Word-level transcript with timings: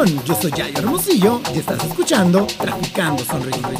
Yo 0.00 0.34
soy 0.34 0.50
Yayo 0.52 0.78
Hermosillo 0.78 1.42
y 1.54 1.58
estás 1.58 1.84
escuchando 1.84 2.46
Traficando 2.46 3.22
Sonrisas. 3.22 3.70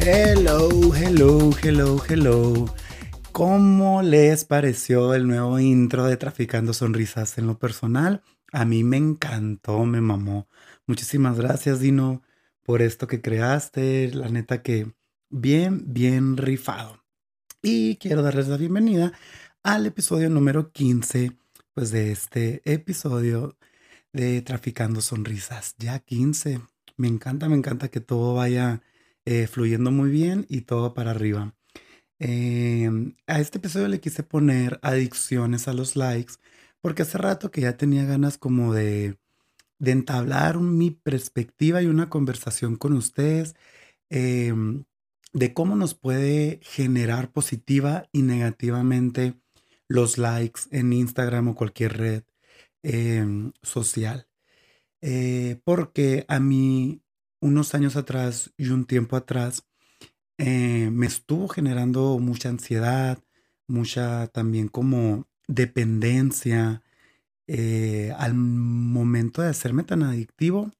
Hello, 0.00 0.94
hello, 0.94 1.50
hello, 1.62 2.02
hello. 2.08 2.74
¿Cómo 3.32 4.00
les 4.00 4.46
pareció 4.46 5.12
el 5.12 5.28
nuevo 5.28 5.58
intro 5.58 6.06
de 6.06 6.16
Traficando 6.16 6.72
Sonrisas 6.72 7.36
en 7.36 7.46
lo 7.46 7.58
personal? 7.58 8.22
A 8.50 8.64
mí 8.64 8.82
me 8.82 8.96
encantó, 8.96 9.84
me 9.84 10.00
mamó. 10.00 10.48
Muchísimas 10.86 11.36
gracias, 11.36 11.80
Dino, 11.80 12.22
por 12.62 12.80
esto 12.80 13.06
que 13.06 13.20
creaste. 13.20 14.10
La 14.14 14.30
neta 14.30 14.62
que 14.62 14.95
bien, 15.30 15.92
bien 15.92 16.36
rifado. 16.36 17.04
Y 17.62 17.96
quiero 17.96 18.22
darles 18.22 18.48
la 18.48 18.56
bienvenida 18.56 19.12
al 19.62 19.86
episodio 19.86 20.30
número 20.30 20.72
15, 20.72 21.36
pues 21.74 21.90
de 21.90 22.12
este 22.12 22.62
episodio 22.64 23.56
de 24.12 24.42
Traficando 24.42 25.00
Sonrisas. 25.00 25.74
Ya 25.78 25.98
15. 25.98 26.60
Me 26.96 27.08
encanta, 27.08 27.48
me 27.48 27.56
encanta 27.56 27.88
que 27.88 28.00
todo 28.00 28.34
vaya 28.34 28.82
eh, 29.24 29.46
fluyendo 29.46 29.90
muy 29.90 30.10
bien 30.10 30.46
y 30.48 30.62
todo 30.62 30.94
para 30.94 31.10
arriba. 31.12 31.54
Em, 32.18 33.16
a 33.26 33.40
este 33.40 33.58
episodio 33.58 33.88
le 33.88 34.00
quise 34.00 34.22
poner 34.22 34.78
adicciones 34.82 35.68
a 35.68 35.74
los 35.74 35.96
likes 35.96 36.34
porque 36.80 37.02
hace 37.02 37.18
rato 37.18 37.50
que 37.50 37.60
ya 37.62 37.76
tenía 37.76 38.04
ganas 38.06 38.38
como 38.38 38.72
de, 38.72 39.18
de 39.78 39.90
entablar 39.92 40.60
mi 40.60 40.90
perspectiva 40.92 41.82
y 41.82 41.86
una 41.86 42.08
conversación 42.10 42.76
con 42.76 42.94
ustedes 42.94 43.54
em, 44.10 44.84
de 45.32 45.52
cómo 45.52 45.76
nos 45.76 45.94
puede 45.94 46.60
generar 46.62 47.32
positiva 47.32 48.08
y 48.12 48.22
negativamente 48.22 49.34
los 49.88 50.18
likes 50.18 50.62
en 50.70 50.92
Instagram 50.92 51.48
o 51.48 51.54
cualquier 51.54 51.96
red 51.96 52.22
em, 52.82 53.52
social. 53.62 54.28
Eh, 55.02 55.60
porque 55.64 56.24
a 56.28 56.40
mí 56.40 57.02
unos 57.40 57.74
años 57.74 57.96
atrás 57.96 58.52
y 58.56 58.68
un 58.68 58.86
tiempo 58.86 59.16
atrás 59.16 59.64
eh, 60.38 60.90
me 60.92 61.06
estuvo 61.06 61.48
generando 61.48 62.18
mucha 62.18 62.48
ansiedad, 62.48 63.18
mucha 63.68 64.26
también 64.28 64.68
como 64.68 65.26
dependencia 65.48 66.82
eh, 67.46 68.12
al 68.18 68.34
momento 68.34 69.42
de 69.42 69.48
hacerme 69.48 69.84
tan 69.84 70.02
adictivo, 70.02 70.72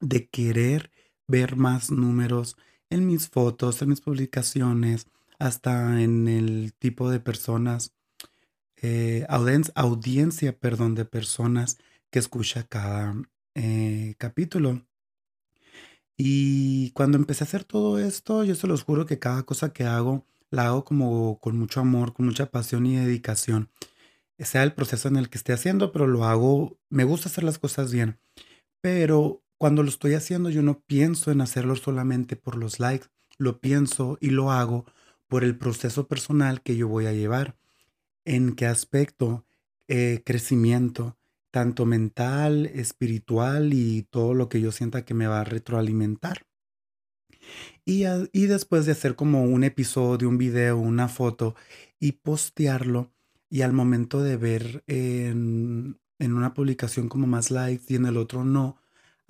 de 0.00 0.28
querer 0.28 0.90
ver 1.28 1.56
más 1.56 1.90
números 1.90 2.56
en 2.90 3.06
mis 3.06 3.28
fotos, 3.28 3.80
en 3.82 3.88
mis 3.90 4.00
publicaciones, 4.00 5.06
hasta 5.38 6.02
en 6.02 6.28
el 6.28 6.74
tipo 6.78 7.10
de 7.10 7.20
personas, 7.20 7.94
eh, 8.82 9.26
audiencia, 9.28 10.58
perdón, 10.58 10.94
de 10.94 11.04
personas 11.04 11.78
que 12.10 12.18
escucha 12.18 12.64
cada 12.64 13.14
capítulo. 14.18 14.82
Y 16.16 16.90
cuando 16.92 17.16
empecé 17.16 17.44
a 17.44 17.46
hacer 17.46 17.64
todo 17.64 17.98
esto, 17.98 18.44
yo 18.44 18.54
se 18.54 18.66
los 18.66 18.82
juro 18.82 19.06
que 19.06 19.18
cada 19.18 19.42
cosa 19.44 19.72
que 19.72 19.84
hago, 19.84 20.26
la 20.50 20.66
hago 20.66 20.84
como 20.84 21.40
con 21.40 21.58
mucho 21.58 21.80
amor, 21.80 22.12
con 22.12 22.26
mucha 22.26 22.50
pasión 22.50 22.84
y 22.84 22.96
dedicación. 22.96 23.70
Sea 24.38 24.62
el 24.62 24.74
proceso 24.74 25.08
en 25.08 25.16
el 25.16 25.30
que 25.30 25.38
esté 25.38 25.52
haciendo, 25.54 25.92
pero 25.92 26.06
lo 26.06 26.24
hago, 26.24 26.78
me 26.90 27.04
gusta 27.04 27.28
hacer 27.30 27.44
las 27.44 27.58
cosas 27.58 27.92
bien. 27.92 28.18
Pero 28.82 29.42
cuando 29.60 29.82
lo 29.82 29.90
estoy 29.90 30.14
haciendo, 30.14 30.48
yo 30.48 30.62
no 30.62 30.80
pienso 30.80 31.30
en 31.30 31.42
hacerlo 31.42 31.76
solamente 31.76 32.34
por 32.34 32.56
los 32.56 32.80
likes, 32.80 33.08
lo 33.36 33.60
pienso 33.60 34.16
y 34.18 34.30
lo 34.30 34.52
hago 34.52 34.86
por 35.28 35.44
el 35.44 35.58
proceso 35.58 36.08
personal 36.08 36.62
que 36.62 36.78
yo 36.78 36.88
voy 36.88 37.04
a 37.04 37.12
llevar. 37.12 37.58
¿En 38.24 38.54
qué 38.54 38.64
aspecto? 38.64 39.44
Eh, 39.86 40.22
crecimiento, 40.24 41.18
tanto 41.50 41.84
mental, 41.84 42.70
espiritual 42.72 43.74
y 43.74 44.04
todo 44.04 44.32
lo 44.32 44.48
que 44.48 44.62
yo 44.62 44.72
sienta 44.72 45.04
que 45.04 45.12
me 45.12 45.26
va 45.26 45.42
a 45.42 45.44
retroalimentar. 45.44 46.46
Y, 47.84 48.04
y, 48.32 48.46
después 48.46 48.86
de 48.86 48.92
hacer 48.92 49.14
como 49.14 49.44
un 49.44 49.62
episodio, 49.62 50.30
un 50.30 50.38
video, 50.38 50.78
una 50.78 51.08
foto 51.08 51.54
y 51.98 52.12
postearlo, 52.12 53.12
y 53.50 53.60
al 53.60 53.74
momento 53.74 54.22
de 54.22 54.38
ver 54.38 54.84
en, 54.86 56.00
en 56.18 56.32
una 56.32 56.54
publicación 56.54 57.10
como 57.10 57.26
más 57.26 57.50
likes 57.50 57.84
y 57.88 57.96
en 57.96 58.06
el 58.06 58.16
otro 58.16 58.42
no, 58.42 58.79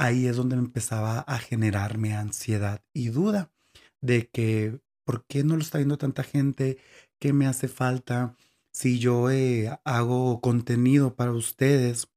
ahí 0.00 0.27
es 0.27 0.37
donde 0.37 0.56
me 0.56 0.62
empezaba 0.62 1.21
a 1.21 1.38
generarme 1.38 2.15
ansiedad 2.15 2.83
y 2.94 3.11
duda 3.11 3.53
de 4.00 4.28
que, 4.28 4.81
¿por 5.05 5.27
qué 5.27 5.44
no 5.44 5.56
lo 5.56 5.62
está 5.62 5.77
viendo 5.77 5.99
tanta 5.99 6.22
gente? 6.22 6.78
¿Qué 7.19 7.34
me 7.34 7.47
hace 7.47 7.69
falta? 7.69 8.34
Si 8.72 8.99
yo 8.99 9.31
eh, 9.31 9.78
hago 9.84 10.41
contenido 10.41 11.16
para 11.16 11.33
ustedes, 11.33 12.09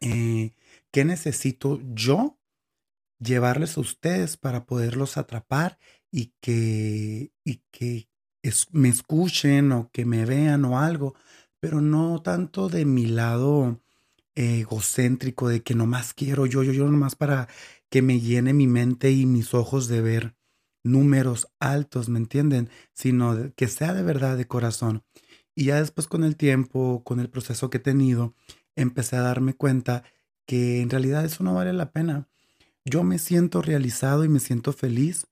eh, 0.00 0.54
¿qué 0.90 1.04
necesito 1.04 1.80
yo 1.92 2.38
llevarles 3.20 3.76
a 3.76 3.82
ustedes 3.82 4.38
para 4.38 4.64
poderlos 4.64 5.18
atrapar 5.18 5.78
y 6.10 6.32
que, 6.40 7.30
y 7.44 7.62
que 7.70 8.08
me 8.72 8.88
escuchen 8.88 9.72
o 9.72 9.90
que 9.92 10.06
me 10.06 10.24
vean 10.24 10.64
o 10.64 10.78
algo? 10.78 11.14
Pero 11.60 11.82
no 11.82 12.22
tanto 12.22 12.70
de 12.70 12.86
mi 12.86 13.04
lado 13.04 13.82
egocéntrico, 14.34 15.48
de 15.48 15.62
que 15.62 15.74
nomás 15.74 16.14
quiero 16.14 16.46
yo, 16.46 16.62
yo, 16.62 16.72
yo 16.72 16.88
nomás 16.88 17.16
para 17.16 17.48
que 17.90 18.02
me 18.02 18.20
llene 18.20 18.54
mi 18.54 18.66
mente 18.66 19.10
y 19.10 19.26
mis 19.26 19.54
ojos 19.54 19.88
de 19.88 20.00
ver 20.00 20.34
números 20.84 21.48
altos, 21.60 22.08
¿me 22.08 22.18
entienden? 22.18 22.68
Sino 22.92 23.52
que 23.54 23.68
sea 23.68 23.94
de 23.94 24.02
verdad 24.02 24.36
de 24.36 24.46
corazón. 24.46 25.04
Y 25.54 25.66
ya 25.66 25.76
después 25.76 26.06
con 26.06 26.24
el 26.24 26.36
tiempo, 26.36 27.02
con 27.04 27.20
el 27.20 27.28
proceso 27.28 27.70
que 27.70 27.76
he 27.76 27.80
tenido, 27.80 28.34
empecé 28.74 29.16
a 29.16 29.22
darme 29.22 29.54
cuenta 29.54 30.04
que 30.46 30.80
en 30.80 30.90
realidad 30.90 31.24
eso 31.24 31.44
no 31.44 31.54
vale 31.54 31.72
la 31.72 31.92
pena. 31.92 32.28
Yo 32.84 33.04
me 33.04 33.18
siento 33.18 33.62
realizado 33.62 34.24
y 34.24 34.28
me 34.28 34.40
siento 34.40 34.72
feliz 34.72 35.26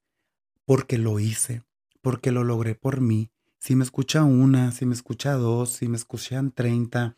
porque 0.64 0.98
lo 0.98 1.18
hice, 1.18 1.62
porque 2.00 2.30
lo 2.30 2.44
logré 2.44 2.74
por 2.74 3.00
mí. 3.00 3.30
Si 3.58 3.74
me 3.74 3.84
escucha 3.84 4.22
una, 4.24 4.72
si 4.72 4.86
me 4.86 4.94
escucha 4.94 5.32
dos, 5.32 5.70
si 5.70 5.88
me 5.88 5.96
escuchan 5.96 6.52
treinta, 6.52 7.16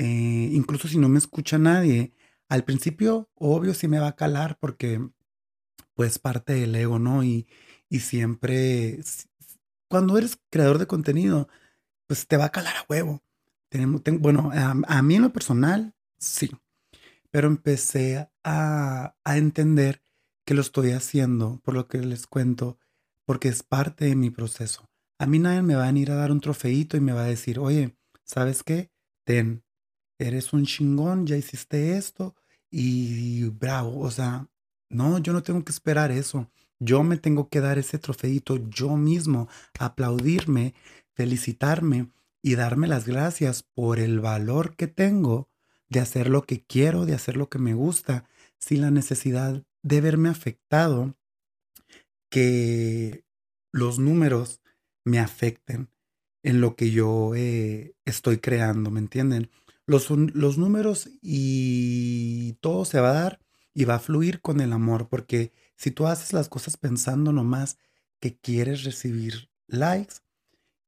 eh, 0.00 0.48
incluso 0.52 0.88
si 0.88 0.96
no 0.96 1.10
me 1.10 1.18
escucha 1.18 1.58
nadie, 1.58 2.14
al 2.48 2.64
principio, 2.64 3.28
obvio, 3.34 3.74
sí 3.74 3.86
me 3.86 3.98
va 3.98 4.08
a 4.08 4.16
calar 4.16 4.58
porque 4.58 4.98
pues 5.92 6.18
parte 6.18 6.54
del 6.54 6.74
ego, 6.74 6.98
¿no? 6.98 7.22
Y, 7.22 7.46
y 7.90 8.00
siempre, 8.00 8.98
cuando 9.88 10.16
eres 10.16 10.38
creador 10.48 10.78
de 10.78 10.86
contenido, 10.86 11.48
pues 12.06 12.26
te 12.26 12.38
va 12.38 12.46
a 12.46 12.50
calar 12.50 12.76
a 12.76 12.86
huevo. 12.88 13.22
Tenemos, 13.68 14.00
bueno, 14.20 14.50
a, 14.54 15.02
mí 15.02 15.16
en 15.16 15.22
lo 15.22 15.34
personal, 15.34 15.94
sí. 16.18 16.50
Pero 17.30 17.48
empecé 17.48 18.30
a, 18.42 19.14
a 19.22 19.36
entender 19.36 20.02
que 20.46 20.54
lo 20.54 20.62
estoy 20.62 20.92
haciendo, 20.92 21.60
por 21.62 21.74
lo 21.74 21.88
que 21.88 21.98
les 21.98 22.26
cuento, 22.26 22.78
porque 23.26 23.48
es 23.48 23.62
parte 23.62 24.06
de 24.06 24.16
mi 24.16 24.30
proceso. 24.30 24.88
A 25.18 25.26
mí 25.26 25.38
nadie 25.38 25.60
me 25.60 25.74
va 25.74 25.84
a 25.84 25.92
venir 25.92 26.10
a 26.10 26.16
dar 26.16 26.32
un 26.32 26.40
trofeito 26.40 26.96
y 26.96 27.00
me 27.00 27.12
va 27.12 27.24
a 27.24 27.26
decir, 27.26 27.58
oye, 27.58 27.98
¿sabes 28.24 28.62
qué? 28.62 28.90
Ten, 29.24 29.62
eres 30.20 30.52
un 30.52 30.64
chingón, 30.64 31.26
ya 31.26 31.36
hiciste 31.36 31.96
esto 31.96 32.34
y 32.70 33.44
bravo. 33.44 34.00
O 34.00 34.10
sea, 34.10 34.48
no, 34.90 35.18
yo 35.18 35.32
no 35.32 35.42
tengo 35.42 35.64
que 35.64 35.72
esperar 35.72 36.10
eso. 36.10 36.50
Yo 36.78 37.02
me 37.02 37.16
tengo 37.16 37.48
que 37.48 37.60
dar 37.60 37.78
ese 37.78 37.98
trofeito 37.98 38.56
yo 38.68 38.96
mismo, 38.96 39.48
aplaudirme, 39.78 40.74
felicitarme 41.14 42.10
y 42.42 42.54
darme 42.54 42.86
las 42.86 43.06
gracias 43.06 43.62
por 43.62 43.98
el 43.98 44.20
valor 44.20 44.76
que 44.76 44.86
tengo 44.86 45.50
de 45.88 46.00
hacer 46.00 46.28
lo 46.30 46.42
que 46.42 46.64
quiero, 46.64 47.04
de 47.04 47.14
hacer 47.14 47.36
lo 47.36 47.48
que 47.48 47.58
me 47.58 47.74
gusta, 47.74 48.24
sin 48.58 48.80
la 48.82 48.90
necesidad 48.90 49.64
de 49.82 50.00
verme 50.00 50.28
afectado, 50.28 51.16
que 52.30 53.24
los 53.72 53.98
números 53.98 54.60
me 55.04 55.18
afecten 55.18 55.90
en 56.42 56.60
lo 56.60 56.76
que 56.76 56.90
yo 56.90 57.34
eh, 57.34 57.94
estoy 58.04 58.38
creando, 58.38 58.90
¿me 58.90 59.00
entienden? 59.00 59.50
Los, 59.90 60.58
números 60.58 61.10
y 61.20 62.54
todo 62.60 62.84
se 62.84 63.00
va 63.00 63.10
a 63.10 63.14
dar 63.14 63.40
y 63.74 63.84
va 63.84 63.96
a 63.96 64.00
fluir 64.00 64.40
con 64.40 64.60
el 64.60 64.72
amor, 64.72 65.08
porque 65.08 65.52
si 65.76 65.90
tú 65.90 66.06
haces 66.06 66.32
las 66.32 66.48
cosas 66.48 66.76
pensando 66.76 67.32
nomás 67.32 67.76
que 68.20 68.38
quieres 68.38 68.84
recibir 68.84 69.50
likes, 69.66 70.16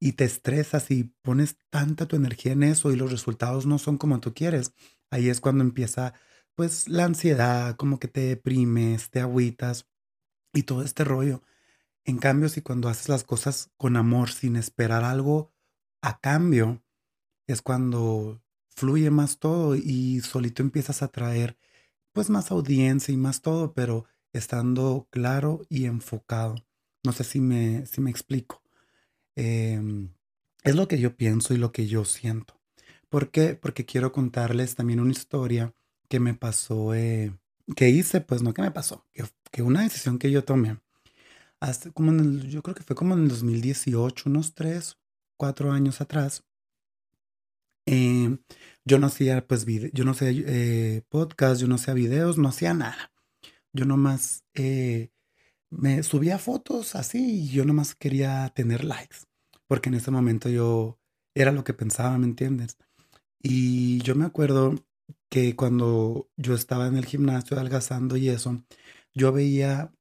y 0.04 0.14
te 0.14 0.24
estresas 0.24 0.90
y 0.90 1.04
pones 1.22 1.58
tanta 1.70 2.06
tu 2.06 2.16
energía 2.16 2.50
en 2.50 2.64
eso 2.64 2.90
y 2.90 2.96
los 2.96 3.12
resultados 3.12 3.66
no 3.66 3.78
son 3.78 3.98
como 3.98 4.18
tú 4.18 4.34
quieres, 4.34 4.72
ahí 5.10 5.28
es 5.28 5.40
cuando 5.40 5.62
empieza 5.62 6.12
pues 6.56 6.88
la 6.88 7.04
ansiedad, 7.04 7.76
como 7.76 8.00
que 8.00 8.08
te 8.08 8.22
deprimes, 8.22 9.10
te 9.10 9.20
agüitas 9.20 9.88
y 10.52 10.64
todo 10.64 10.82
este 10.82 11.04
rollo. 11.04 11.42
En 12.04 12.18
cambio, 12.18 12.48
si 12.48 12.62
cuando 12.62 12.88
haces 12.88 13.08
las 13.08 13.22
cosas 13.22 13.70
con 13.76 13.96
amor, 13.96 14.30
sin 14.32 14.56
esperar 14.56 15.04
algo 15.04 15.52
a 16.02 16.18
cambio, 16.18 16.82
es 17.46 17.62
cuando 17.62 18.42
fluye 18.74 19.10
más 19.10 19.38
todo 19.38 19.76
y 19.76 20.20
solito 20.20 20.62
empiezas 20.62 21.02
a 21.02 21.08
traer 21.08 21.56
pues 22.12 22.30
más 22.30 22.50
audiencia 22.50 23.12
y 23.12 23.16
más 23.16 23.42
todo, 23.42 23.72
pero 23.74 24.06
estando 24.32 25.08
claro 25.10 25.62
y 25.68 25.86
enfocado. 25.86 26.56
No 27.04 27.12
sé 27.12 27.24
si 27.24 27.40
me, 27.40 27.86
si 27.86 28.00
me 28.00 28.10
explico. 28.10 28.62
Em, 29.36 30.10
es 30.62 30.76
lo 30.76 30.88
que 30.88 30.98
yo 30.98 31.16
pienso 31.16 31.54
y 31.54 31.58
lo 31.58 31.72
que 31.72 31.86
yo 31.86 32.04
siento. 32.04 32.60
¿Por 33.08 33.30
qué? 33.30 33.54
Porque 33.54 33.84
quiero 33.84 34.12
contarles 34.12 34.74
también 34.74 35.00
una 35.00 35.12
historia 35.12 35.74
que 36.08 36.20
me 36.20 36.34
pasó, 36.34 36.94
eh, 36.94 37.36
que 37.76 37.90
hice, 37.90 38.20
pues 38.20 38.42
no 38.42 38.54
que 38.54 38.62
me 38.62 38.70
pasó, 38.70 39.06
que, 39.50 39.62
una 39.62 39.82
decisión 39.82 40.18
que 40.18 40.30
yo 40.30 40.44
tomé. 40.44 40.78
Hasta 41.60 41.90
como 41.90 42.10
en 42.12 42.20
el, 42.20 42.48
yo 42.50 42.62
creo 42.62 42.74
que 42.74 42.82
fue 42.82 42.96
como 42.96 43.14
en 43.14 43.24
el 43.24 43.28
2018, 43.28 44.28
unos 44.30 44.54
3, 44.54 44.98
4 45.36 45.72
años 45.72 46.00
atrás. 46.00 46.44
Em, 47.86 48.38
yo 48.84 48.98
no 48.98 49.06
hacía, 49.08 49.46
pues, 49.46 49.66
yo 49.92 50.04
no 50.04 50.12
hacía 50.12 50.30
eh, 50.30 51.02
podcast, 51.08 51.60
yo 51.60 51.68
no 51.68 51.76
hacía 51.76 51.94
videos, 51.94 52.38
no 52.38 52.48
hacía 52.48 52.74
nada. 52.74 53.12
Yo 53.72 53.84
nomás 53.86 54.44
eh, 54.54 55.10
me 55.70 56.02
subía 56.02 56.38
fotos 56.38 56.94
así 56.94 57.44
y 57.44 57.48
yo 57.48 57.64
nomás 57.64 57.94
quería 57.94 58.52
tener 58.54 58.84
likes, 58.84 59.18
porque 59.66 59.88
en 59.88 59.96
ese 59.96 60.10
momento 60.10 60.48
yo 60.48 60.98
era 61.34 61.52
lo 61.52 61.64
que 61.64 61.74
pensaba, 61.74 62.18
¿me 62.18 62.26
entiendes? 62.26 62.76
Y 63.42 64.00
yo 64.02 64.14
me 64.14 64.26
acuerdo 64.26 64.74
que 65.30 65.56
cuando 65.56 66.30
yo 66.36 66.54
estaba 66.54 66.86
en 66.86 66.96
el 66.96 67.06
gimnasio 67.06 67.56
adelgazando 67.56 68.16
y 68.16 68.28
eso, 68.28 68.62
yo 69.14 69.32
veía 69.32 69.92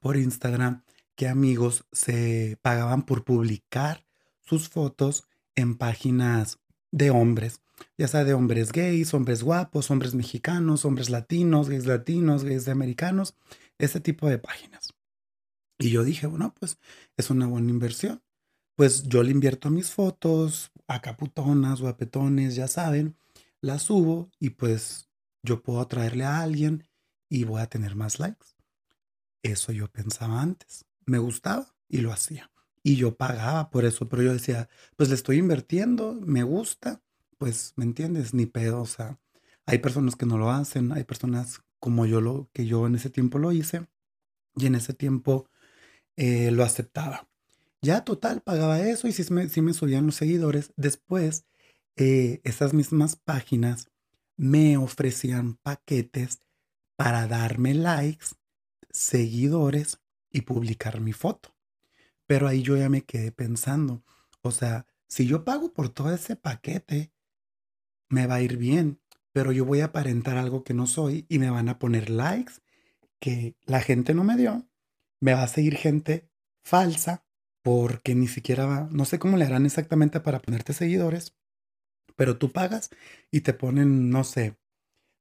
por 0.00 0.16
Instagram 0.16 0.84
que 1.16 1.28
amigos 1.28 1.86
se 1.92 2.58
pagaban 2.62 3.04
por 3.04 3.24
publicar 3.24 4.06
sus 4.40 4.68
fotos 4.68 5.28
en 5.54 5.76
páginas 5.76 6.58
de 6.92 7.10
hombres, 7.10 7.60
ya 7.98 8.06
sea 8.06 8.24
de 8.24 8.34
hombres 8.34 8.70
gays, 8.70 9.12
hombres 9.14 9.42
guapos, 9.42 9.90
hombres 9.90 10.14
mexicanos, 10.14 10.84
hombres 10.84 11.10
latinos, 11.10 11.68
gays 11.68 11.86
latinos, 11.86 12.44
gays 12.44 12.64
de 12.64 12.72
americanos, 12.72 13.34
ese 13.78 13.98
tipo 14.00 14.28
de 14.28 14.38
páginas. 14.38 14.94
Y 15.78 15.90
yo 15.90 16.04
dije, 16.04 16.26
bueno, 16.28 16.54
pues 16.60 16.78
es 17.16 17.30
una 17.30 17.46
buena 17.46 17.70
inversión. 17.70 18.22
Pues 18.76 19.02
yo 19.04 19.22
le 19.22 19.32
invierto 19.32 19.70
mis 19.70 19.90
fotos, 19.90 20.70
a 20.86 21.00
caputonas, 21.00 21.80
guapetones, 21.80 22.54
ya 22.54 22.68
saben, 22.68 23.16
las 23.60 23.82
subo 23.82 24.30
y 24.38 24.50
pues 24.50 25.08
yo 25.42 25.62
puedo 25.62 25.80
atraerle 25.80 26.24
a 26.24 26.40
alguien 26.40 26.88
y 27.28 27.44
voy 27.44 27.60
a 27.60 27.66
tener 27.66 27.96
más 27.96 28.20
likes. 28.20 28.46
Eso 29.42 29.72
yo 29.72 29.88
pensaba 29.88 30.40
antes. 30.40 30.84
Me 31.04 31.18
gustaba 31.18 31.74
y 31.88 31.98
lo 31.98 32.12
hacía. 32.12 32.51
Y 32.84 32.96
yo 32.96 33.16
pagaba 33.16 33.70
por 33.70 33.84
eso, 33.84 34.08
pero 34.08 34.22
yo 34.22 34.32
decía, 34.32 34.68
pues 34.96 35.08
le 35.08 35.14
estoy 35.14 35.38
invirtiendo, 35.38 36.14
me 36.14 36.42
gusta, 36.42 37.02
pues, 37.38 37.74
¿me 37.76 37.84
entiendes? 37.84 38.34
Ni 38.34 38.46
pedo, 38.46 38.82
o 38.82 38.86
sea, 38.86 39.18
hay 39.66 39.78
personas 39.78 40.16
que 40.16 40.26
no 40.26 40.38
lo 40.38 40.50
hacen, 40.50 40.92
hay 40.92 41.04
personas 41.04 41.60
como 41.78 42.06
yo 42.06 42.20
lo, 42.20 42.48
que 42.52 42.66
yo 42.66 42.86
en 42.86 42.96
ese 42.96 43.10
tiempo 43.10 43.38
lo 43.38 43.52
hice, 43.52 43.86
y 44.56 44.66
en 44.66 44.74
ese 44.74 44.94
tiempo 44.94 45.48
eh, 46.16 46.50
lo 46.50 46.64
aceptaba. 46.64 47.28
Ya 47.82 48.04
total, 48.04 48.42
pagaba 48.42 48.80
eso 48.80 49.08
y 49.08 49.12
sí 49.12 49.24
me, 49.32 49.48
me 49.62 49.74
subían 49.74 50.06
los 50.06 50.16
seguidores. 50.16 50.72
Después, 50.76 51.46
eh, 51.96 52.40
esas 52.44 52.74
mismas 52.74 53.16
páginas 53.16 53.90
me 54.36 54.76
ofrecían 54.76 55.56
paquetes 55.56 56.40
para 56.96 57.26
darme 57.26 57.74
likes, 57.74 58.26
seguidores 58.90 60.00
y 60.30 60.42
publicar 60.42 61.00
mi 61.00 61.12
foto. 61.12 61.51
Pero 62.32 62.48
ahí 62.48 62.62
yo 62.62 62.78
ya 62.78 62.88
me 62.88 63.02
quedé 63.02 63.30
pensando, 63.30 64.02
o 64.40 64.52
sea, 64.52 64.86
si 65.06 65.26
yo 65.26 65.44
pago 65.44 65.74
por 65.74 65.90
todo 65.90 66.14
ese 66.14 66.34
paquete, 66.34 67.12
me 68.08 68.26
va 68.26 68.36
a 68.36 68.40
ir 68.40 68.56
bien, 68.56 69.02
pero 69.32 69.52
yo 69.52 69.66
voy 69.66 69.80
a 69.80 69.92
aparentar 69.92 70.38
algo 70.38 70.64
que 70.64 70.72
no 70.72 70.86
soy 70.86 71.26
y 71.28 71.38
me 71.38 71.50
van 71.50 71.68
a 71.68 71.78
poner 71.78 72.08
likes 72.08 72.54
que 73.20 73.54
la 73.66 73.82
gente 73.82 74.14
no 74.14 74.24
me 74.24 74.38
dio. 74.38 74.66
Me 75.20 75.34
va 75.34 75.42
a 75.42 75.46
seguir 75.46 75.76
gente 75.76 76.26
falsa 76.64 77.22
porque 77.60 78.14
ni 78.14 78.28
siquiera 78.28 78.64
va, 78.64 78.88
no 78.90 79.04
sé 79.04 79.18
cómo 79.18 79.36
le 79.36 79.44
harán 79.44 79.66
exactamente 79.66 80.18
para 80.18 80.40
ponerte 80.40 80.72
seguidores, 80.72 81.36
pero 82.16 82.38
tú 82.38 82.50
pagas 82.50 82.88
y 83.30 83.42
te 83.42 83.52
ponen, 83.52 84.08
no 84.08 84.24
sé, 84.24 84.56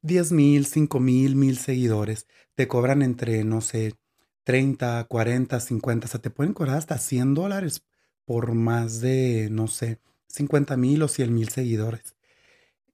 10 0.02 0.32
mil, 0.32 0.66
5 0.66 1.02
mil, 1.02 1.36
mil 1.36 1.58
seguidores. 1.58 2.26
Te 2.56 2.70
cobran 2.70 3.02
entre, 3.02 3.44
no 3.44 3.60
sé, 3.60 3.96
30, 4.44 5.04
40, 5.06 5.60
50, 5.60 6.08
o 6.08 6.10
sea, 6.10 6.22
te 6.22 6.30
pueden 6.30 6.54
cobrar 6.54 6.78
hasta 6.78 6.98
100 6.98 7.34
dólares 7.34 7.86
por 8.26 8.54
más 8.54 9.02
de, 9.02 9.50
no 9.52 9.68
sé, 9.68 10.00
50 10.30 10.78
mil 10.78 11.04
o 11.04 11.08
100 11.08 11.34
mil 11.34 11.50
seguidores. 11.50 12.16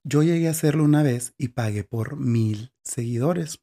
Yo 0.04 0.24
llegué 0.24 0.48
a 0.48 0.52
hacerlo 0.52 0.84
una 0.84 1.04
vez 1.04 1.34
y 1.38 1.50
pagué 1.50 1.84
por 1.84 2.18
mil 2.18 2.74
seguidores. 2.84 3.62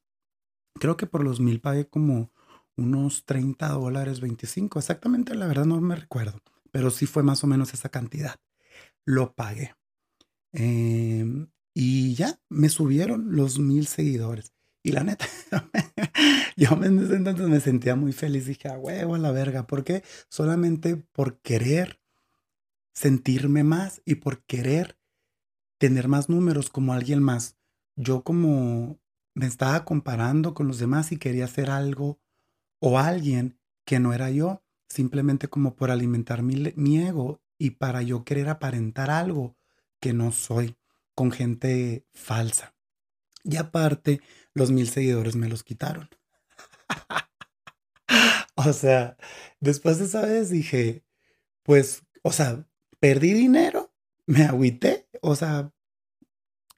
Creo 0.74 0.96
que 0.96 1.06
por 1.06 1.24
los 1.24 1.40
mil 1.40 1.60
pagué 1.60 1.88
como 1.88 2.32
unos 2.76 3.24
30 3.26 3.68
dólares, 3.70 4.20
25. 4.20 4.78
Exactamente, 4.78 5.34
la 5.34 5.46
verdad 5.46 5.66
no 5.66 5.80
me 5.80 5.96
recuerdo, 5.96 6.40
pero 6.72 6.90
sí 6.90 7.06
fue 7.06 7.22
más 7.22 7.44
o 7.44 7.46
menos 7.46 7.74
esa 7.74 7.88
cantidad. 7.90 8.36
Lo 9.06 9.34
pagué. 9.34 9.74
Em, 10.52 11.48
y 11.74 12.14
ya, 12.16 12.40
me 12.50 12.70
subieron 12.70 13.36
los 13.36 13.58
mil 13.60 13.88
seguidores. 13.88 14.53
Y 14.86 14.92
la 14.92 15.02
neta, 15.02 15.26
yo 16.58 16.68
ese 16.74 17.16
entonces 17.16 17.48
me 17.48 17.58
sentía 17.58 17.96
muy 17.96 18.12
feliz. 18.12 18.44
Dije, 18.44 18.68
a 18.68 18.78
huevo, 18.78 19.14
a 19.14 19.18
la 19.18 19.32
verga. 19.32 19.66
¿Por 19.66 19.82
qué? 19.82 20.04
Solamente 20.28 20.96
por 20.96 21.40
querer 21.40 22.02
sentirme 22.92 23.64
más 23.64 24.02
y 24.04 24.16
por 24.16 24.44
querer 24.44 24.98
tener 25.78 26.06
más 26.06 26.28
números 26.28 26.68
como 26.68 26.92
alguien 26.92 27.22
más. 27.22 27.56
Yo 27.96 28.24
como 28.24 29.00
me 29.34 29.46
estaba 29.46 29.86
comparando 29.86 30.52
con 30.52 30.68
los 30.68 30.78
demás 30.78 31.12
y 31.12 31.16
quería 31.16 31.46
hacer 31.46 31.70
algo 31.70 32.20
o 32.78 32.98
alguien 32.98 33.58
que 33.86 34.00
no 34.00 34.12
era 34.12 34.30
yo, 34.30 34.62
simplemente 34.86 35.48
como 35.48 35.76
por 35.76 35.90
alimentar 35.90 36.42
mi, 36.42 36.74
mi 36.76 36.98
ego 36.98 37.40
y 37.56 37.70
para 37.70 38.02
yo 38.02 38.22
querer 38.22 38.50
aparentar 38.50 39.10
algo 39.10 39.56
que 39.98 40.12
no 40.12 40.30
soy 40.30 40.76
con 41.14 41.30
gente 41.30 42.06
falsa. 42.12 42.74
Y 43.44 43.56
aparte, 43.56 44.22
los 44.54 44.70
mil 44.70 44.88
seguidores 44.88 45.36
me 45.36 45.48
los 45.48 45.62
quitaron. 45.64 46.08
o 48.54 48.72
sea, 48.72 49.16
después 49.60 49.98
de 49.98 50.06
esa 50.06 50.22
vez 50.22 50.50
dije, 50.50 51.04
pues, 51.62 52.04
o 52.22 52.32
sea, 52.32 52.66
perdí 53.00 53.34
dinero, 53.34 53.92
me 54.26 54.44
agüité, 54.44 55.08
o 55.20 55.36
sea, 55.36 55.72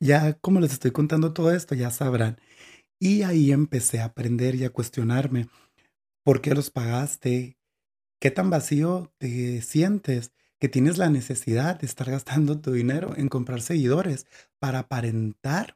ya 0.00 0.34
como 0.34 0.60
les 0.60 0.72
estoy 0.72 0.90
contando 0.90 1.32
todo 1.32 1.52
esto, 1.52 1.74
ya 1.74 1.90
sabrán. 1.90 2.40
Y 2.98 3.22
ahí 3.22 3.52
empecé 3.52 4.00
a 4.00 4.06
aprender 4.06 4.54
y 4.54 4.64
a 4.64 4.70
cuestionarme, 4.70 5.48
¿por 6.24 6.40
qué 6.40 6.54
los 6.54 6.70
pagaste? 6.70 7.58
¿Qué 8.20 8.30
tan 8.30 8.50
vacío 8.50 9.12
te 9.18 9.60
sientes 9.62 10.32
que 10.58 10.68
tienes 10.68 10.98
la 10.98 11.10
necesidad 11.10 11.78
de 11.78 11.86
estar 11.86 12.10
gastando 12.10 12.60
tu 12.60 12.72
dinero 12.72 13.14
en 13.16 13.28
comprar 13.28 13.60
seguidores 13.60 14.26
para 14.58 14.80
aparentar 14.80 15.75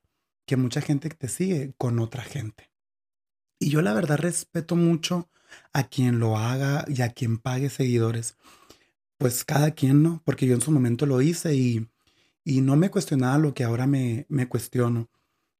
que 0.50 0.56
mucha 0.56 0.80
gente 0.80 1.08
te 1.10 1.28
sigue 1.28 1.74
con 1.78 2.00
otra 2.00 2.24
gente. 2.24 2.72
Y 3.60 3.70
yo 3.70 3.82
la 3.82 3.94
verdad 3.94 4.18
respeto 4.18 4.74
mucho 4.74 5.30
a 5.72 5.86
quien 5.86 6.18
lo 6.18 6.36
haga 6.36 6.84
y 6.88 7.02
a 7.02 7.10
quien 7.10 7.38
pague 7.38 7.70
seguidores. 7.70 8.36
Pues 9.16 9.44
cada 9.44 9.70
quien, 9.76 10.02
¿no? 10.02 10.20
Porque 10.24 10.48
yo 10.48 10.54
en 10.56 10.60
su 10.60 10.72
momento 10.72 11.06
lo 11.06 11.22
hice 11.22 11.54
y, 11.54 11.88
y 12.44 12.62
no 12.62 12.74
me 12.74 12.90
cuestionaba 12.90 13.38
lo 13.38 13.54
que 13.54 13.62
ahora 13.62 13.86
me, 13.86 14.26
me 14.28 14.48
cuestiono. 14.48 15.08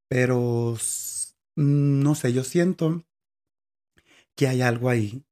Pero 0.08 0.76
no 1.54 2.14
sé, 2.16 2.32
yo 2.32 2.42
siento 2.42 3.04
que 4.34 4.48
hay 4.48 4.60
algo 4.60 4.88
ahí. 4.88 5.24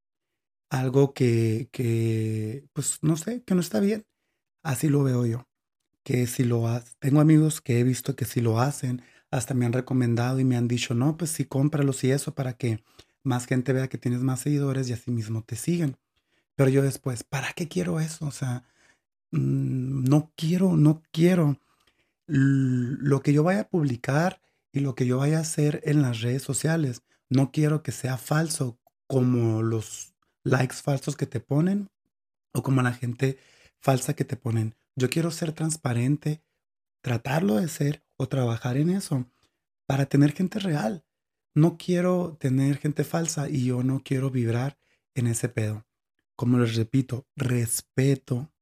Algo 0.70 1.14
que, 1.14 1.68
que, 1.72 2.64
pues 2.74 3.00
no 3.02 3.16
sé, 3.16 3.42
que 3.42 3.56
no 3.56 3.60
está 3.60 3.80
bien. 3.80 4.06
Así 4.62 4.88
lo 4.88 5.02
veo 5.02 5.26
yo. 5.26 5.48
Que 6.04 6.28
si 6.28 6.44
lo 6.44 6.68
hacen, 6.68 6.94
tengo 7.00 7.20
amigos 7.20 7.60
que 7.60 7.80
he 7.80 7.82
visto 7.82 8.14
que 8.14 8.24
si 8.24 8.40
lo 8.40 8.60
hacen, 8.60 9.02
hasta 9.30 9.54
me 9.54 9.66
han 9.66 9.72
recomendado 9.72 10.40
y 10.40 10.44
me 10.44 10.56
han 10.56 10.68
dicho, 10.68 10.94
no, 10.94 11.16
pues 11.16 11.30
sí, 11.30 11.44
cómpralos 11.44 12.04
y 12.04 12.10
eso 12.10 12.34
para 12.34 12.54
que 12.54 12.82
más 13.22 13.46
gente 13.46 13.72
vea 13.72 13.88
que 13.88 13.98
tienes 13.98 14.20
más 14.22 14.40
seguidores 14.40 14.88
y 14.88 14.92
así 14.92 15.10
mismo 15.10 15.42
te 15.42 15.56
siguen. 15.56 15.96
Pero 16.56 16.70
yo 16.70 16.82
después, 16.82 17.24
¿para 17.24 17.52
qué 17.52 17.68
quiero 17.68 18.00
eso? 18.00 18.26
O 18.26 18.30
sea, 18.30 18.64
mm, 19.30 20.04
no 20.08 20.32
quiero, 20.36 20.76
no 20.76 21.02
quiero. 21.12 21.58
Lo 22.26 23.22
que 23.22 23.32
yo 23.32 23.42
vaya 23.42 23.62
a 23.62 23.68
publicar 23.68 24.40
y 24.72 24.80
lo 24.80 24.94
que 24.94 25.06
yo 25.06 25.18
vaya 25.18 25.38
a 25.38 25.42
hacer 25.42 25.80
en 25.84 26.02
las 26.02 26.20
redes 26.20 26.42
sociales, 26.42 27.02
no 27.30 27.52
quiero 27.52 27.82
que 27.82 27.92
sea 27.92 28.16
falso 28.18 28.78
como 29.06 29.62
los 29.62 30.14
likes 30.44 30.76
falsos 30.76 31.16
que 31.16 31.26
te 31.26 31.40
ponen 31.40 31.90
o 32.52 32.62
como 32.62 32.82
la 32.82 32.92
gente 32.92 33.38
falsa 33.80 34.14
que 34.14 34.24
te 34.24 34.36
ponen. 34.36 34.74
Yo 34.96 35.10
quiero 35.10 35.30
ser 35.30 35.52
transparente, 35.52 36.42
tratarlo 37.02 37.56
de 37.56 37.68
ser 37.68 38.02
o 38.18 38.28
trabajar 38.28 38.76
en 38.76 38.90
eso 38.90 39.24
para 39.86 40.04
tener 40.04 40.32
gente 40.32 40.58
real. 40.58 41.04
No 41.54 41.78
quiero 41.78 42.36
tener 42.38 42.76
gente 42.76 43.04
falsa 43.04 43.48
y 43.48 43.64
yo 43.64 43.82
no 43.82 44.02
quiero 44.04 44.30
vibrar 44.30 44.78
en 45.14 45.26
ese 45.26 45.48
pedo. 45.48 45.86
Como 46.36 46.58
les 46.58 46.76
repito, 46.76 47.26
respeto 47.34 48.52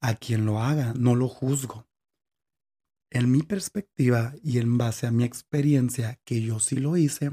a 0.00 0.14
quien 0.14 0.46
lo 0.46 0.60
haga, 0.60 0.94
no 0.96 1.14
lo 1.14 1.28
juzgo. 1.28 1.86
En 3.10 3.30
mi 3.30 3.42
perspectiva 3.42 4.34
y 4.42 4.58
en 4.58 4.78
base 4.78 5.06
a 5.06 5.12
mi 5.12 5.24
experiencia, 5.24 6.18
que 6.24 6.40
yo 6.40 6.58
sí 6.58 6.76
lo 6.76 6.96
hice, 6.96 7.30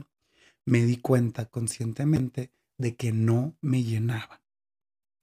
me 0.66 0.84
di 0.84 0.98
cuenta 0.98 1.46
conscientemente 1.48 2.52
de 2.78 2.96
que 2.96 3.12
no 3.12 3.58
me 3.62 3.84
llenaba. 3.84 4.44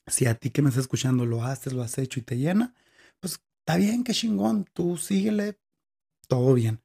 Si 0.06 0.26
a 0.26 0.34
ti 0.34 0.50
que 0.50 0.62
me 0.62 0.70
estás 0.70 0.84
escuchando 0.84 1.26
lo 1.26 1.44
haces, 1.44 1.72
lo 1.72 1.82
has 1.82 1.98
hecho 1.98 2.18
y 2.18 2.22
te 2.22 2.36
llena, 2.36 2.74
pues 3.20 3.40
está 3.60 3.76
bien, 3.76 4.02
qué 4.02 4.12
chingón, 4.12 4.64
tú 4.72 4.96
síguele, 4.96 5.58
todo 6.28 6.54
bien. 6.54 6.82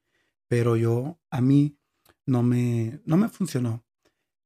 Pero 0.48 0.76
yo, 0.78 1.20
a 1.30 1.42
mí, 1.42 1.78
no 2.26 2.44
me, 2.44 3.02
no 3.06 3.18
me 3.18 3.30
funcionó. 3.30 3.86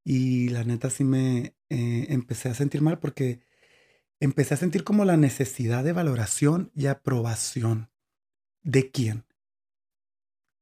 Y 0.03 0.49
la 0.49 0.63
neta 0.63 0.89
sí 0.89 1.03
me 1.03 1.55
eh, 1.69 2.07
empecé 2.09 2.49
a 2.49 2.53
sentir 2.53 2.81
mal 2.81 2.99
porque 2.99 3.41
empecé 4.19 4.53
a 4.53 4.57
sentir 4.57 4.83
como 4.83 5.05
la 5.05 5.17
necesidad 5.17 5.83
de 5.83 5.93
valoración 5.93 6.71
y 6.75 6.87
aprobación. 6.87 7.89
¿De 8.63 8.91
quién? 8.91 9.25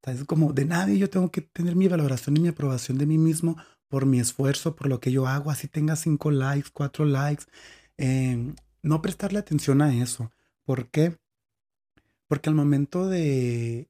Es 0.03 0.23
como 0.25 0.53
de 0.53 0.65
nadie 0.65 0.99
yo 0.99 1.09
tengo 1.09 1.31
que 1.31 1.41
tener 1.41 1.75
mi 1.75 1.87
valoración 1.87 2.37
y 2.37 2.39
mi 2.39 2.49
aprobación 2.49 2.97
de 2.97 3.07
mí 3.07 3.17
mismo 3.17 3.57
por 3.87 4.05
mi 4.05 4.19
esfuerzo, 4.19 4.75
por 4.75 4.87
lo 4.87 4.99
que 4.99 5.11
yo 5.11 5.27
hago, 5.27 5.51
así 5.51 5.67
tenga 5.67 5.95
cinco 5.95 6.31
likes, 6.31 6.69
cuatro 6.73 7.05
likes. 7.05 7.45
Em, 7.97 8.55
no 8.83 9.01
prestarle 9.01 9.39
atención 9.39 9.81
a 9.81 9.95
eso. 9.95 10.31
¿Por 10.63 10.89
qué? 10.89 11.17
Porque 12.27 12.49
al 12.49 12.55
momento 12.55 13.07
de, 13.07 13.89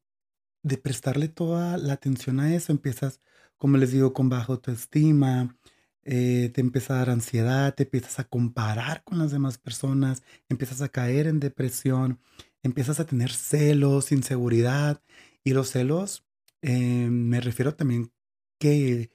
de 0.65 0.77
prestarle 0.79 1.27
toda 1.29 1.77
la 1.77 1.93
atención 1.93 2.39
a 2.39 2.55
eso, 2.55 2.71
empiezas, 2.71 3.21
como 3.57 3.77
les 3.77 3.91
digo, 3.91 4.13
con 4.13 4.29
baja 4.29 4.51
autoestima, 4.53 5.57
eh, 6.03 6.49
te 6.53 6.61
empieza 6.61 6.95
a 6.95 6.97
dar 6.99 7.11
ansiedad, 7.11 7.75
te 7.75 7.83
empiezas 7.83 8.19
a 8.19 8.23
comparar 8.25 9.03
con 9.03 9.19
las 9.19 9.31
demás 9.31 9.59
personas, 9.59 10.23
empiezas 10.49 10.81
a 10.81 10.89
caer 10.89 11.27
en 11.27 11.39
depresión, 11.39 12.19
empiezas 12.63 12.99
a 12.99 13.05
tener 13.05 13.31
celos, 13.31 14.11
inseguridad. 14.11 15.03
Y 15.43 15.53
los 15.53 15.69
celos, 15.69 16.25
eh, 16.63 17.09
me 17.11 17.41
refiero 17.41 17.75
también 17.75 18.11
que 18.59 19.11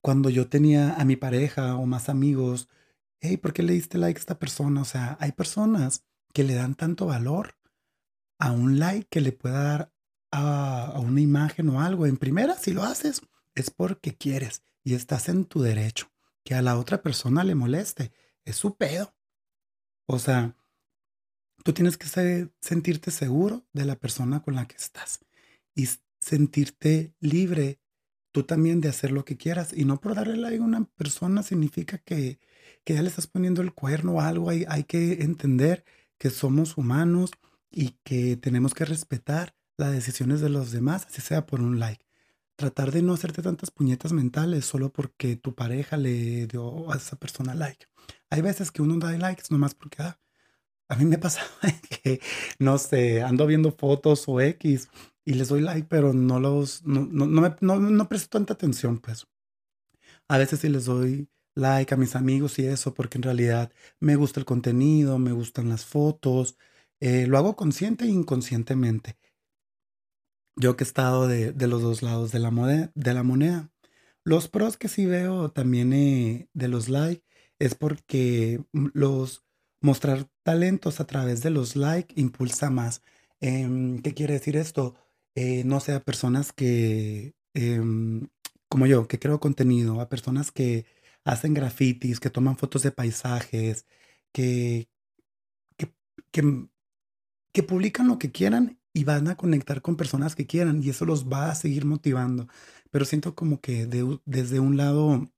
cuando 0.00 0.30
yo 0.30 0.48
tenía 0.48 0.94
a 0.94 1.04
mi 1.04 1.16
pareja 1.16 1.76
o 1.76 1.86
más 1.86 2.08
amigos, 2.08 2.68
hey, 3.20 3.36
¿por 3.36 3.52
qué 3.52 3.62
le 3.62 3.74
diste 3.74 3.98
like 3.98 4.18
a 4.18 4.20
esta 4.20 4.38
persona? 4.40 4.82
O 4.82 4.84
sea, 4.84 5.16
hay 5.20 5.32
personas 5.32 6.04
que 6.34 6.44
le 6.44 6.54
dan 6.54 6.74
tanto 6.74 7.06
valor 7.06 7.56
a 8.40 8.52
un 8.52 8.80
like 8.80 9.06
que 9.10 9.20
le 9.20 9.32
pueda 9.32 9.62
dar 9.62 9.91
a, 10.32 10.98
una 10.98 11.20
imagen 11.20 11.68
o 11.68 11.80
algo. 11.80 12.06
En 12.06 12.16
primera, 12.16 12.56
si 12.56 12.72
lo 12.72 12.82
haces, 12.82 13.22
es 13.54 13.70
porque 13.70 14.16
quieres 14.16 14.64
y 14.82 14.94
estás 14.94 15.28
en 15.28 15.44
tu 15.44 15.60
derecho. 15.62 16.10
Que 16.44 16.54
a 16.54 16.62
la 16.62 16.76
otra 16.76 17.02
persona 17.02 17.44
le 17.44 17.54
moleste, 17.54 18.12
es 18.44 18.56
su 18.56 18.76
pedo. 18.76 19.14
O 20.06 20.18
sea, 20.18 20.56
tú 21.62 21.72
tienes 21.72 21.96
que 21.96 22.48
sentirte 22.60 23.10
seguro 23.12 23.64
de 23.72 23.84
la 23.84 23.96
persona 23.96 24.42
con 24.42 24.56
la 24.56 24.66
que 24.66 24.76
estás 24.76 25.20
y 25.74 25.88
sentirte 26.18 27.14
libre 27.20 27.80
tú 28.32 28.42
también 28.44 28.80
de 28.80 28.88
hacer 28.88 29.12
lo 29.12 29.24
que 29.24 29.36
quieras. 29.36 29.72
Y 29.72 29.84
no 29.84 30.00
por 30.00 30.14
darle 30.14 30.36
like 30.36 30.58
a 30.58 30.66
una 30.66 30.84
persona 30.96 31.42
significa 31.42 31.98
que, 31.98 32.40
que 32.84 32.94
ya 32.94 33.02
le 33.02 33.08
estás 33.08 33.26
poniendo 33.26 33.62
el 33.62 33.74
cuerno 33.74 34.14
o 34.14 34.20
algo. 34.20 34.50
Hay, 34.50 34.64
hay 34.68 34.84
que 34.84 35.22
entender 35.22 35.84
que 36.18 36.30
somos 36.30 36.76
humanos 36.76 37.30
y 37.70 37.90
que 38.02 38.36
tenemos 38.36 38.74
que 38.74 38.84
respetar 38.84 39.54
las 39.82 39.92
decisiones 39.92 40.40
de 40.40 40.48
los 40.48 40.72
demás, 40.72 41.06
así 41.06 41.20
sea 41.20 41.46
por 41.46 41.60
un 41.60 41.78
like. 41.80 42.04
Tratar 42.56 42.92
de 42.92 43.02
no 43.02 43.14
hacerte 43.14 43.42
tantas 43.42 43.70
puñetas 43.70 44.12
mentales 44.12 44.64
solo 44.66 44.92
porque 44.92 45.36
tu 45.36 45.54
pareja 45.54 45.96
le 45.96 46.46
dio 46.46 46.92
a 46.92 46.96
esa 46.96 47.16
persona 47.16 47.54
like. 47.54 47.86
Hay 48.30 48.42
veces 48.42 48.70
que 48.70 48.82
uno 48.82 48.98
da 48.98 49.12
likes 49.12 49.44
nomás 49.50 49.74
porque 49.74 50.02
ah, 50.02 50.18
a 50.88 50.96
mí 50.96 51.04
me 51.06 51.18
pasa 51.26 51.42
que, 52.02 52.20
no 52.58 52.78
sé, 52.78 53.22
ando 53.22 53.46
viendo 53.46 53.72
fotos 53.72 54.24
o 54.28 54.40
X 54.40 54.88
y 55.24 55.34
les 55.34 55.48
doy 55.48 55.62
like, 55.62 55.86
pero 55.88 56.12
no 56.12 56.40
los, 56.40 56.84
no, 56.84 57.06
no, 57.06 57.26
no, 57.26 57.56
no, 57.60 57.80
no 57.80 58.08
presto 58.08 58.38
tanta 58.38 58.54
atención, 58.54 58.98
pues. 58.98 59.26
A 60.28 60.38
veces 60.38 60.60
sí 60.60 60.68
les 60.68 60.86
doy 60.86 61.28
like 61.54 61.92
a 61.94 61.96
mis 61.96 62.16
amigos 62.16 62.58
y 62.58 62.66
eso, 62.66 62.94
porque 62.94 63.18
en 63.18 63.22
realidad 63.22 63.72
me 64.00 64.16
gusta 64.16 64.40
el 64.40 64.46
contenido, 64.46 65.18
me 65.18 65.32
gustan 65.32 65.68
las 65.68 65.84
fotos, 65.84 66.56
eh, 67.00 67.26
lo 67.26 67.38
hago 67.38 67.56
consciente 67.56 68.04
e 68.04 68.08
inconscientemente. 68.08 69.16
Yo 70.56 70.76
que 70.76 70.84
he 70.84 70.86
estado 70.86 71.28
de, 71.28 71.52
de 71.52 71.66
los 71.66 71.82
dos 71.82 72.02
lados 72.02 72.32
de 72.32 72.38
la, 72.38 72.50
de 72.94 73.14
la 73.14 73.22
moneda. 73.22 73.70
Los 74.24 74.48
pros 74.48 74.76
que 74.76 74.88
sí 74.88 75.06
veo 75.06 75.50
también 75.50 75.92
eh, 75.92 76.48
de 76.54 76.68
los 76.68 76.88
likes 76.88 77.24
es 77.58 77.74
porque 77.74 78.64
los 78.72 79.44
mostrar 79.80 80.28
talentos 80.44 81.00
a 81.00 81.06
través 81.06 81.42
de 81.42 81.50
los 81.50 81.76
likes 81.76 82.14
impulsa 82.20 82.70
más. 82.70 83.02
Em, 83.40 84.00
¿Qué 84.02 84.14
quiere 84.14 84.34
decir 84.34 84.56
esto? 84.56 84.94
Eh, 85.34 85.64
no 85.64 85.80
sé, 85.80 85.92
a 85.94 86.00
personas 86.00 86.52
que, 86.52 87.34
em, 87.54 88.28
como 88.68 88.86
yo, 88.86 89.08
que 89.08 89.18
creo 89.18 89.40
contenido, 89.40 90.00
a 90.00 90.08
personas 90.08 90.52
que 90.52 90.86
hacen 91.24 91.54
grafitis, 91.54 92.20
que 92.20 92.30
toman 92.30 92.56
fotos 92.58 92.82
de 92.82 92.92
paisajes, 92.92 93.86
que, 94.32 94.88
que, 95.76 96.68
que 97.52 97.62
publican 97.62 98.08
lo 98.08 98.18
que 98.18 98.32
quieran 98.32 98.78
y 98.94 99.04
van 99.04 99.28
a 99.28 99.36
conectar 99.36 99.82
con 99.82 99.96
personas 99.96 100.34
que 100.36 100.46
quieran 100.46 100.82
y 100.82 100.90
eso 100.90 101.04
los 101.06 101.28
va 101.30 101.50
a 101.50 101.54
seguir 101.54 101.84
motivando. 101.86 102.48
Pero 102.90 103.04
siento 103.04 103.34
como 103.34 103.60
que 103.60 103.86
desde 104.26 104.60
un 104.60 104.76
lado 104.76 105.28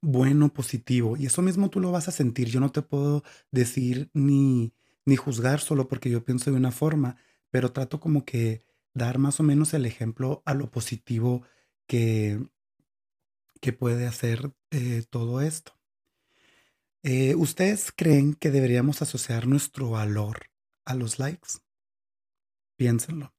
bueno, 0.00 0.52
positivo, 0.52 1.16
y 1.16 1.26
eso 1.26 1.42
mismo 1.42 1.70
tú 1.70 1.80
lo 1.80 1.92
vas 1.92 2.08
a 2.08 2.12
sentir. 2.12 2.48
Yo 2.48 2.60
no 2.60 2.72
te 2.72 2.82
puedo 2.82 3.22
decir 3.50 4.10
ni, 4.14 4.72
ni 5.04 5.16
juzgar 5.16 5.60
solo 5.60 5.88
porque 5.88 6.10
yo 6.10 6.24
pienso 6.24 6.50
de 6.50 6.56
una 6.56 6.72
forma, 6.72 7.16
pero 7.50 7.72
trato 7.72 8.00
como 8.00 8.24
que 8.24 8.62
dar 8.94 9.18
más 9.18 9.40
o 9.40 9.42
menos 9.42 9.74
el 9.74 9.86
ejemplo 9.86 10.42
a 10.46 10.54
lo 10.54 10.70
positivo 10.70 11.42
que, 11.86 12.40
que 13.60 13.72
puede 13.72 14.06
hacer 14.06 14.52
eh, 14.70 15.04
todo 15.10 15.40
esto. 15.40 15.72
Eh, 17.02 17.34
¿Ustedes 17.36 17.92
creen 17.94 18.34
que 18.34 18.50
deberíamos 18.50 19.00
asociar 19.00 19.46
nuestro 19.46 19.90
valor 19.90 20.50
a 20.84 20.94
los 20.94 21.18
likes? 21.18 21.65
Piénsenlo. 22.76 23.34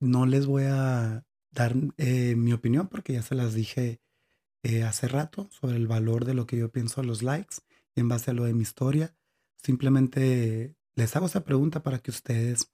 No 0.00 0.26
les 0.26 0.46
voy 0.46 0.64
a 0.64 1.24
dar 1.50 1.74
eh, 1.96 2.34
mi 2.36 2.52
opinión 2.52 2.88
porque 2.88 3.14
ya 3.14 3.22
se 3.22 3.34
las 3.34 3.54
dije 3.54 4.00
hace 4.86 5.08
rato 5.08 5.50
sobre 5.50 5.76
el 5.76 5.86
valor 5.86 6.24
de 6.24 6.32
lo 6.32 6.46
que 6.46 6.56
yo 6.56 6.72
pienso 6.72 7.02
a 7.02 7.04
los 7.04 7.22
likes 7.22 7.56
y 7.94 8.00
en 8.00 8.08
base 8.08 8.30
a 8.30 8.34
lo 8.34 8.44
de 8.44 8.54
mi 8.54 8.62
historia. 8.62 9.14
Simplemente 9.62 10.74
les 10.94 11.14
hago 11.16 11.26
esa 11.26 11.44
pregunta 11.44 11.82
para 11.82 11.98
que 11.98 12.10
ustedes 12.10 12.70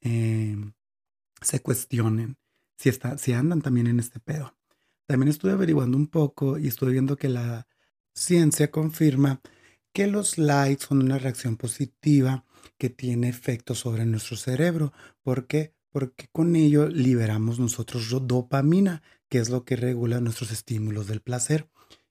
em, 0.00 0.72
se 1.40 1.60
cuestionen 1.60 2.38
si, 2.76 2.88
está, 2.88 3.18
si 3.18 3.32
andan 3.32 3.60
también 3.60 3.88
en 3.88 4.00
este 4.00 4.20
pedo. 4.20 4.56
También 5.06 5.28
estuve 5.28 5.52
averiguando 5.52 5.96
un 5.96 6.06
poco 6.06 6.58
y 6.58 6.68
estuve 6.68 6.92
viendo 6.92 7.16
que 7.16 7.28
la 7.28 7.66
ciencia 8.14 8.70
confirma 8.70 9.40
que 9.92 10.06
los 10.06 10.38
likes 10.38 10.86
son 10.86 11.02
una 11.02 11.18
reacción 11.18 11.56
positiva 11.56 12.44
que 12.78 12.90
tiene 12.90 13.28
efecto 13.28 13.74
sobre 13.74 14.06
nuestro 14.06 14.36
cerebro. 14.36 14.92
¿Por 15.22 15.46
qué? 15.46 15.74
Porque 15.90 16.28
con 16.32 16.56
ello 16.56 16.88
liberamos 16.88 17.58
nosotros 17.58 18.08
dopamina, 18.26 19.02
que 19.28 19.38
es 19.38 19.50
lo 19.50 19.64
que 19.64 19.76
regula 19.76 20.20
nuestros 20.20 20.50
estímulos 20.52 21.06
del 21.06 21.20
placer 21.20 21.68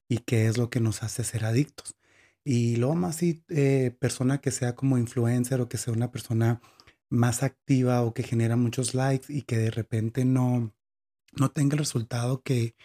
y 0.10 0.20
que 0.20 0.48
es 0.48 0.58
lo 0.58 0.70
que 0.70 0.80
nos 0.80 1.04
hace 1.04 1.24
ser 1.24 1.46
adictos. 1.46 1.96
Y 2.44 2.78
luego 2.78 2.96
más 2.96 3.18
si 3.18 3.44
eh, 3.50 3.96
persona 4.00 4.40
que 4.40 4.52
sea 4.52 4.76
como 4.76 4.98
influencer 4.98 5.60
o 5.62 5.68
que 5.68 5.78
sea 5.78 5.94
una 5.94 6.12
persona 6.12 6.62
más 7.10 7.44
activa 7.44 8.02
o 8.04 8.14
que 8.14 8.24
genera 8.24 8.56
muchos 8.56 8.94
likes 8.94 9.32
y 9.34 9.44
que 9.44 9.58
de 9.58 9.72
repente 9.72 10.26
no, 10.26 10.74
no 11.34 11.52
tenga 11.52 11.76
el 11.76 11.80
resultado 11.80 12.42
que, 12.42 12.76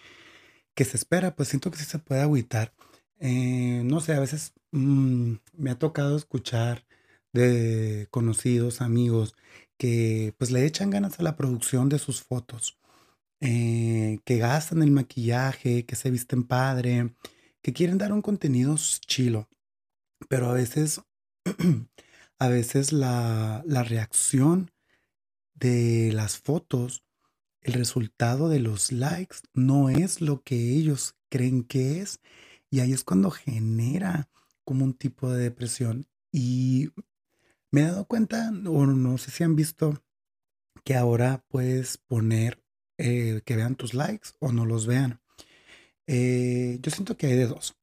que 0.75 0.85
se 0.85 0.97
espera, 0.97 1.37
pues 1.37 1.49
siento 1.49 1.71
que 1.71 1.79
sí 1.79 1.85
se 1.85 1.99
puede 1.99 2.23
agüitar. 2.23 2.75
Eh, 3.21 3.83
no 3.85 4.01
sé, 4.01 4.15
a 4.15 4.21
veces 4.21 4.53
mm, 4.73 5.35
me 5.55 5.71
ha 5.71 5.79
tocado 5.79 6.17
escuchar 6.17 6.85
de 7.33 8.09
conocidos, 8.11 8.81
amigos, 8.81 9.35
que 9.79 10.35
pues 10.39 10.51
le 10.51 10.67
echan 10.67 10.91
ganas 10.91 11.19
a 11.19 11.23
la 11.23 11.37
producción 11.37 11.89
de 11.89 11.99
sus 11.99 12.23
fotos, 12.23 12.79
eh, 13.41 14.21
que 14.25 14.39
gastan 14.39 14.83
el 14.83 14.91
maquillaje, 14.91 15.85
que 15.87 15.97
se 15.97 16.11
visten 16.11 16.45
padre, 16.45 17.15
que 17.63 17.73
quieren 17.73 17.99
dar 17.99 18.13
un 18.13 18.23
contenido 18.23 18.77
chilo, 19.07 19.49
pero 20.29 20.51
a 20.51 20.55
veces 20.55 21.01
a 22.43 22.49
veces 22.49 22.93
la, 22.93 23.63
reacción 23.67 24.73
de 25.55 26.11
las 26.13 26.39
fotos, 26.39 27.05
el 27.61 27.75
resultado 27.75 28.49
de 28.49 28.59
los 28.59 28.91
likes 28.91 29.37
no 29.55 29.91
es 29.91 30.21
lo 30.21 30.43
que 30.43 30.77
ellos 30.77 31.15
creen 31.29 31.63
que 31.63 32.01
es. 32.01 32.21
Y 32.69 32.81
ahí 32.81 32.93
es 32.93 33.05
cuando 33.05 33.31
genera 33.31 34.29
como 34.65 34.85
un 34.85 34.95
tipo 34.95 35.31
de 35.31 35.41
depresión. 35.41 36.09
Y 36.33 36.91
me 37.73 37.81
he 37.81 37.85
dado 37.85 38.07
cuenta, 38.07 38.51
o 38.67 38.87
no 38.87 39.19
sé 39.19 39.31
si 39.31 39.43
han 39.43 39.57
visto, 39.57 40.05
que 40.85 40.95
ahora 40.95 41.45
puedes 41.49 41.99
poner 41.99 42.63
eh, 42.99 43.41
que 43.45 43.57
vean 43.57 43.77
tus 43.77 43.95
likes 43.95 44.31
o 44.39 44.53
no 44.53 44.67
los 44.67 44.87
vean. 44.87 45.21
Eh, 46.07 46.79
yo 46.83 46.91
siento 46.91 47.17
que 47.17 47.27
hay 47.27 47.37
de 47.37 47.47
dos. 47.47 47.77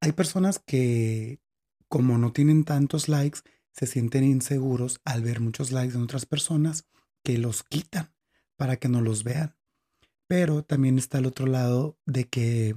Hay 0.00 0.12
personas 0.12 0.58
que, 0.58 1.40
como 1.88 2.18
no 2.18 2.32
tienen 2.32 2.64
tantos 2.64 3.08
likes, 3.08 3.40
se 3.72 3.86
sienten 3.86 4.24
inseguros 4.24 5.00
al 5.04 5.22
ver 5.22 5.40
muchos 5.40 5.70
likes 5.70 5.94
en 5.94 6.02
otras 6.02 6.26
personas 6.26 6.88
que 7.22 7.38
los 7.38 7.62
quitan 7.62 8.12
para 8.56 8.76
que 8.76 8.88
no 8.88 9.00
los 9.00 9.22
vean. 9.22 9.56
Pero 10.26 10.64
también 10.64 10.98
está 10.98 11.18
el 11.18 11.26
otro 11.26 11.46
lado 11.46 11.98
de 12.04 12.28
que 12.28 12.74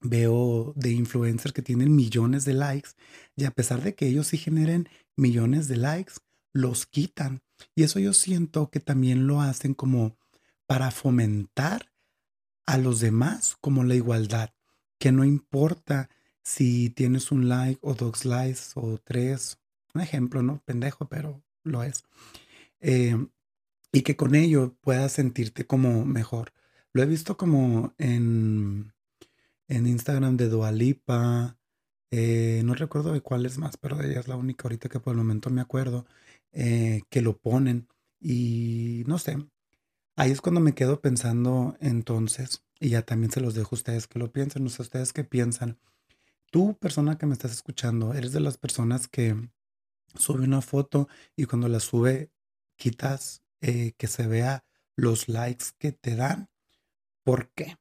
veo 0.00 0.72
de 0.76 0.92
influencers 0.92 1.52
que 1.52 1.62
tienen 1.62 1.94
millones 1.94 2.44
de 2.44 2.54
likes 2.54 2.90
y 3.36 3.44
a 3.44 3.50
pesar 3.50 3.82
de 3.82 3.94
que 3.94 4.06
ellos 4.06 4.28
sí 4.28 4.38
generen 4.38 4.88
millones 5.18 5.68
de 5.68 5.76
likes, 5.76 6.14
los 6.52 6.86
quitan. 6.86 7.42
Y 7.74 7.82
eso 7.82 7.98
yo 7.98 8.12
siento 8.12 8.70
que 8.70 8.80
también 8.80 9.26
lo 9.26 9.40
hacen 9.40 9.74
como 9.74 10.16
para 10.66 10.90
fomentar 10.90 11.92
a 12.66 12.78
los 12.78 13.00
demás 13.00 13.56
como 13.60 13.84
la 13.84 13.94
igualdad, 13.94 14.50
que 14.98 15.12
no 15.12 15.24
importa 15.24 16.08
si 16.42 16.90
tienes 16.90 17.32
un 17.32 17.48
like 17.48 17.78
o 17.82 17.94
dos 17.94 18.24
likes 18.24 18.60
o 18.74 18.98
tres, 18.98 19.58
un 19.94 20.00
ejemplo, 20.00 20.42
¿no? 20.42 20.62
Pendejo, 20.64 21.08
pero 21.08 21.42
lo 21.62 21.82
es. 21.82 22.04
Eh, 22.80 23.16
y 23.92 24.02
que 24.02 24.16
con 24.16 24.34
ello 24.34 24.76
puedas 24.80 25.12
sentirte 25.12 25.66
como 25.66 26.04
mejor. 26.04 26.52
Lo 26.92 27.02
he 27.02 27.06
visto 27.06 27.36
como 27.36 27.94
en, 27.98 28.92
en 29.66 29.86
Instagram 29.86 30.36
de 30.36 30.48
Dualipa, 30.48 31.57
eh, 32.10 32.62
no 32.64 32.74
recuerdo 32.74 33.12
de 33.12 33.20
cuál 33.20 33.46
es 33.46 33.58
más, 33.58 33.76
pero 33.76 34.00
ella 34.02 34.20
es 34.20 34.28
la 34.28 34.36
única 34.36 34.64
ahorita 34.64 34.88
que 34.88 35.00
por 35.00 35.12
el 35.12 35.18
momento 35.18 35.50
me 35.50 35.60
acuerdo, 35.60 36.06
eh, 36.52 37.02
que 37.10 37.22
lo 37.22 37.38
ponen. 37.38 37.88
Y 38.20 39.04
no 39.06 39.18
sé, 39.18 39.38
ahí 40.16 40.32
es 40.32 40.40
cuando 40.40 40.60
me 40.60 40.74
quedo 40.74 41.00
pensando 41.00 41.76
entonces, 41.80 42.64
y 42.80 42.90
ya 42.90 43.02
también 43.02 43.32
se 43.32 43.40
los 43.40 43.54
dejo 43.54 43.76
a 43.76 43.78
ustedes 43.78 44.06
que 44.08 44.18
lo 44.18 44.32
piensen, 44.32 44.64
no 44.64 44.70
sé 44.70 44.82
ustedes 44.82 45.12
qué 45.12 45.24
piensan. 45.24 45.78
Tú, 46.50 46.76
persona 46.78 47.18
que 47.18 47.26
me 47.26 47.34
estás 47.34 47.52
escuchando, 47.52 48.14
eres 48.14 48.32
de 48.32 48.40
las 48.40 48.58
personas 48.58 49.08
que 49.08 49.36
sube 50.16 50.44
una 50.44 50.62
foto 50.62 51.08
y 51.36 51.46
cuando 51.46 51.68
la 51.68 51.80
sube 51.80 52.30
quitas 52.76 53.42
eh, 53.60 53.92
que 53.98 54.06
se 54.06 54.26
vea 54.26 54.64
los 54.96 55.28
likes 55.28 55.66
que 55.78 55.92
te 55.92 56.16
dan. 56.16 56.48
¿Por 57.24 57.50
qué? 57.50 57.76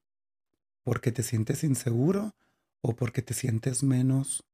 ¿Porque 0.84 1.12
te 1.12 1.24
sientes 1.24 1.63
inseguro 1.63 2.36
o 2.81 2.96
porque 2.96 3.22
te 3.22 3.34
sientes 3.34 3.84
menos 3.84 4.46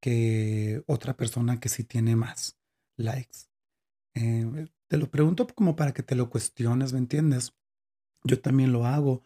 que 0.00 0.82
otra 0.86 1.16
persona 1.16 1.60
que 1.60 1.68
sí 1.68 1.84
tiene 1.84 2.16
más 2.16 2.58
likes? 2.96 3.48
Eh, 4.14 4.66
te 4.88 4.96
lo 4.98 5.10
pregunto 5.10 5.46
como 5.46 5.76
para 5.76 5.92
que 5.92 6.02
te 6.02 6.14
lo 6.14 6.28
cuestiones, 6.30 6.92
¿me 6.92 6.98
entiendes? 6.98 7.54
Yo 8.24 8.40
también 8.40 8.72
lo 8.72 8.86
hago. 8.86 9.22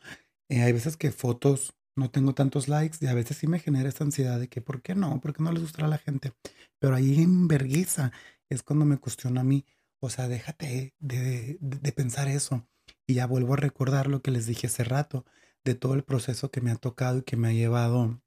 Eh, 0.49 0.63
hay 0.63 0.73
veces 0.73 0.97
que 0.97 1.11
fotos 1.11 1.75
no 1.97 2.11
tengo 2.11 2.35
tantos 2.35 2.69
likes 2.69 2.99
y 3.01 3.07
a 3.07 3.15
veces 3.15 3.39
sí 3.39 3.47
me 3.47 3.59
genera 3.59 3.89
esta 3.89 4.05
ansiedad 4.05 4.39
de 4.39 4.49
que, 4.49 4.61
¿por 4.61 4.83
qué 4.83 4.95
no? 4.95 5.21
¿Por 5.21 5.35
qué 5.35 5.43
no 5.43 5.51
les 5.51 5.63
gusta 5.63 5.85
a 5.85 5.89
la 5.89 5.99
gente? 5.99 6.33
Pero 6.79 6.95
ahí 6.95 7.23
en 7.23 7.49
vergüenza 7.49 8.13
es 8.49 8.63
cuando 8.63 8.85
me 8.85 8.99
cuestiono 8.99 9.41
a 9.41 9.45
mí, 9.45 9.65
o 10.01 10.11
sea, 10.11 10.29
déjate 10.29 10.95
de, 10.99 11.59
de, 11.61 11.93
pensar 11.93 12.29
eso. 12.29 12.69
Y 13.07 13.15
ya 13.15 13.27
vuelvo 13.27 13.55
a 13.55 13.57
recordar 13.57 14.09
lo 14.09 14.23
que 14.23 14.31
les 14.31 14.47
dije 14.47 14.67
hace 14.69 14.85
rato, 14.85 15.25
de 15.67 15.75
todo 15.75 15.95
el 15.95 16.05
proceso 16.05 16.51
que 16.51 16.61
me 16.61 16.71
ha 16.71 16.77
tocado 16.77 17.19
y 17.19 17.23
que 17.23 17.37
me 17.37 17.49
ha 17.49 17.53
llevado, 17.53 18.23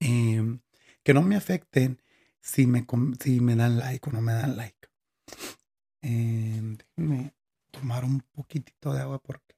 em, 0.00 0.60
que 1.02 1.14
no 1.14 1.22
me 1.22 1.36
afecten 1.36 2.02
si 2.40 2.66
me, 2.66 2.86
si 3.20 3.40
me 3.40 3.56
dan 3.56 3.78
like 3.78 4.08
o 4.08 4.12
no 4.12 4.20
me 4.20 4.32
dan 4.32 4.56
like. 4.56 4.88
Eh, 6.02 6.76
déjenme 6.96 7.34
tomar 7.72 8.04
un 8.04 8.20
poquitito 8.20 8.92
de 8.92 9.00
agua 9.00 9.18
porque 9.20 9.56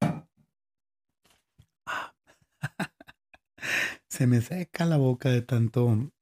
Se 4.08 4.26
me 4.26 4.40
seca 4.40 4.84
la 4.84 4.96
boca 4.98 5.30
de 5.30 5.42
tanto. 5.42 6.12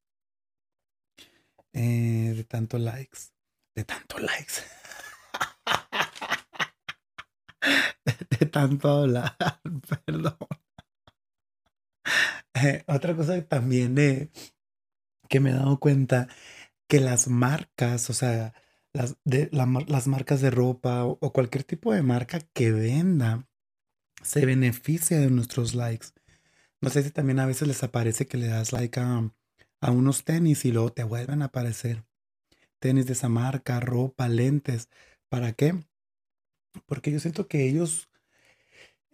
Eh, 1.72 2.32
de 2.36 2.44
tanto 2.44 2.78
likes. 2.78 3.32
De 3.74 3.84
tanto 3.84 4.18
likes. 4.18 4.62
Tanto 8.46 8.88
hablar. 8.88 9.36
Perdón. 10.06 10.36
Eh, 12.54 12.84
otra 12.86 13.16
cosa 13.16 13.42
también 13.46 13.94
que 15.28 15.40
me 15.40 15.50
he 15.50 15.54
dado 15.54 15.80
cuenta 15.80 16.28
que 16.88 17.00
las 17.00 17.28
marcas, 17.28 18.10
o 18.10 18.12
sea, 18.14 18.54
las, 18.92 20.06
marcas 20.06 20.40
de 20.40 20.50
ropa 20.50 21.04
o, 21.04 21.32
cualquier 21.32 21.64
tipo 21.64 21.92
de 21.92 22.02
marca 22.02 22.40
que 22.52 22.70
venda 22.70 23.48
se 24.22 24.46
beneficia 24.46 25.18
de 25.18 25.30
nuestros 25.30 25.74
likes. 25.74 26.08
No 26.80 26.90
sé 26.90 27.02
si 27.02 27.10
también 27.10 27.40
a 27.40 27.46
veces 27.46 27.66
les 27.66 27.82
aparece 27.82 28.26
que 28.26 28.38
le 28.38 28.46
das 28.46 28.72
like 28.72 29.00
a, 29.00 29.30
unos 29.90 30.24
tenis 30.24 30.64
y 30.64 30.72
luego 30.72 30.92
te 30.92 31.04
vuelven 31.04 31.42
a 31.42 31.46
aparecer. 31.46 32.04
Tenis 32.78 33.06
de 33.06 33.14
esa 33.14 33.28
marca, 33.28 33.80
ropa, 33.80 34.28
lentes. 34.28 34.88
¿Para 35.28 35.52
qué? 35.52 35.74
Porque 36.86 37.10
yo 37.10 37.20
siento 37.20 37.48
que 37.48 37.68
ellos 37.68 38.08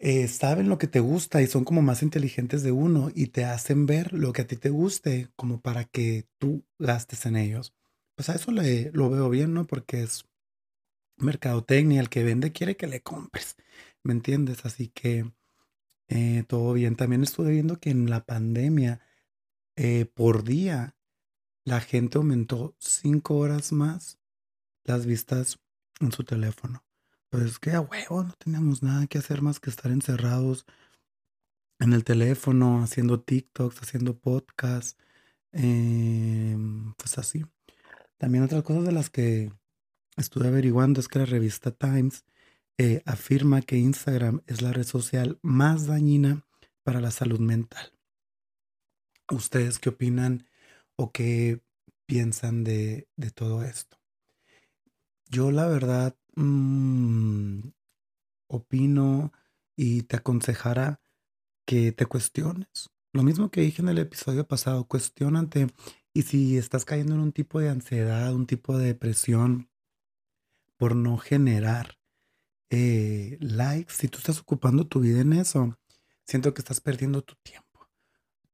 eh, 0.01 0.29
saben 0.29 0.69
lo 0.71 0.79
que 0.79 0.89
te 0.89 1.01
gusta 1.01 1.43
y 1.43 1.47
son 1.47 1.65
como 1.65 1.83
más 1.83 2.03
inteligentes 2.03 2.63
de 2.63 2.73
uno 2.73 3.11
y 3.15 3.29
te 3.29 3.45
hacen 3.45 3.87
ver 3.87 4.13
lo 4.15 4.33
que 4.33 4.43
a 4.43 4.47
ti 4.47 4.57
te 4.57 4.71
guste 4.71 5.31
como 5.37 5.61
para 5.61 5.85
que 5.85 6.27
tú 6.39 6.65
gastes 6.79 7.27
en 7.27 7.37
ellos. 7.37 7.75
Pues 8.17 8.31
a 8.31 8.35
eso 8.35 8.51
le, 8.53 8.91
lo 8.93 9.11
veo 9.11 9.29
bien, 9.31 9.55
¿no? 9.55 9.67
Porque 9.67 10.03
es 10.03 10.25
mercadotecnia, 11.19 12.01
el 12.01 12.09
que 12.09 12.25
vende 12.25 12.53
quiere 12.53 12.77
que 12.77 12.87
le 12.87 13.03
compres, 13.03 13.57
¿me 14.03 14.13
entiendes? 14.13 14.65
Así 14.65 14.89
que 14.89 15.33
eh, 16.09 16.45
todo 16.49 16.73
bien. 16.75 16.97
También 16.97 17.23
estuve 17.23 17.53
viendo 17.53 17.81
que 17.81 17.91
en 17.91 18.11
la 18.11 18.25
pandemia, 18.25 19.01
eh, 19.77 20.07
por 20.07 20.45
día, 20.45 20.97
la 21.65 21.81
gente 21.81 22.19
aumentó 22.19 22.77
cinco 22.79 23.39
horas 23.39 23.73
más 23.73 24.19
las 24.85 25.07
vistas 25.07 25.59
en 26.01 26.13
su 26.13 26.25
teléfono. 26.25 26.85
Pues 27.31 27.45
es 27.45 27.59
que 27.59 27.71
a 27.73 27.81
huevo 27.81 28.25
no 28.25 28.33
teníamos 28.33 28.83
nada 28.83 29.07
que 29.07 29.19
hacer 29.19 29.41
más 29.41 29.61
que 29.61 29.71
estar 29.71 29.93
encerrados 29.93 30.67
en 31.79 31.93
el 31.93 32.05
teléfono, 32.05 32.83
haciendo 32.83 33.21
TikToks, 33.21 33.81
haciendo 33.83 34.19
podcasts, 34.19 34.99
em, 35.53 36.93
pues 36.95 37.19
así. 37.19 37.45
También 38.19 38.45
otras 38.45 38.63
cosas 38.65 38.85
de 38.85 38.93
las 38.93 39.11
que 39.11 39.53
estuve 40.17 40.49
averiguando 40.49 41.01
es 41.01 41.09
que 41.09 41.21
la 41.21 41.25
revista 41.25 41.71
Times 41.71 42.25
eh, 42.79 43.03
afirma 43.07 43.63
que 43.63 43.77
Instagram 43.77 44.43
es 44.47 44.63
la 44.63 44.73
red 44.73 44.85
social 44.85 45.39
más 45.43 45.87
dañina 45.87 46.47
para 46.83 47.01
la 47.01 47.11
salud 47.11 47.39
mental. 47.39 47.93
¿Ustedes 49.31 49.79
qué 49.79 49.91
opinan 49.91 50.47
o 50.97 51.13
qué 51.13 51.63
piensan 52.07 52.65
de, 52.65 53.07
todo 53.35 53.63
esto? 53.63 54.00
Yo 55.31 55.53
la 55.53 55.69
verdad 55.69 56.17
mm, 56.35 57.61
opino 58.49 59.33
y 59.77 60.03
te 60.03 60.17
aconsejara 60.17 61.01
que 61.65 61.93
te 61.93 62.05
cuestiones. 62.07 62.91
Lo 63.13 63.23
mismo 63.23 63.49
que 63.49 63.61
dije 63.61 63.81
en 63.81 63.89
el 63.89 63.99
episodio 63.99 64.47
pasado, 64.49 64.89
cuestionante. 64.89 65.69
Y 66.13 66.23
si 66.23 66.59
estás 66.59 66.85
cayendo 66.85 67.15
en 67.15 67.21
un 67.21 67.33
tipo 67.33 67.61
de 67.61 67.69
ansiedad, 67.69 68.35
un 68.35 68.47
tipo 68.49 68.77
de 68.77 68.87
depresión 68.87 69.71
por 70.77 70.97
no 70.97 71.17
generar 71.17 71.97
eh, 72.71 73.39
likes, 73.41 73.95
si 73.95 74.09
tú 74.09 74.19
estás 74.19 74.41
ocupando 74.41 74.89
tu 74.89 74.99
vida 74.99 75.21
en 75.21 75.33
eso, 75.33 75.79
siento 76.25 76.55
que 76.55 76.61
estás 76.61 76.81
perdiendo 76.81 77.23
tu 77.23 77.37
tiempo. 77.37 77.89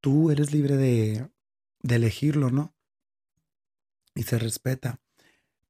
Tú 0.03 0.31
eres 0.31 0.53
libre 0.53 0.77
de, 0.77 1.31
de 1.81 1.95
elegirlo, 1.95 2.51
¿no? 2.51 2.75
Y 4.15 4.25
se 4.25 4.39
respeta. 4.39 5.01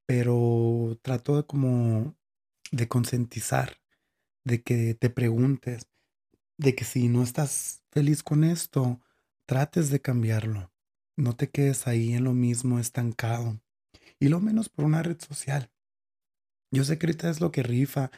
Pero 0.07 0.97
trato 1.03 1.37
de 1.37 1.45
como 1.45 2.15
de 2.71 2.87
concientizar, 2.87 3.77
de 4.43 4.63
que 4.63 4.95
te 4.95 5.11
preguntes, 5.11 5.87
de 6.57 6.75
que 6.75 6.85
si 6.85 7.09
no 7.09 7.23
estás 7.23 7.83
feliz 7.91 8.23
con 8.23 8.43
esto, 8.43 9.01
trates 9.45 9.91
de 9.91 10.01
cambiarlo. 10.01 10.71
No 11.17 11.35
te 11.35 11.49
quedes 11.49 11.87
ahí 11.87 12.13
en 12.13 12.23
lo 12.23 12.33
mismo 12.33 12.79
estancado. 12.79 13.61
Y 14.19 14.29
lo 14.29 14.39
menos 14.39 14.69
por 14.69 14.85
una 14.85 15.03
red 15.03 15.19
social. 15.19 15.71
Yo 16.71 16.83
sé 16.83 16.97
que 16.97 17.07
ahorita 17.07 17.29
es 17.29 17.41
lo 17.41 17.51
que 17.51 17.63
rifa, 17.63 18.11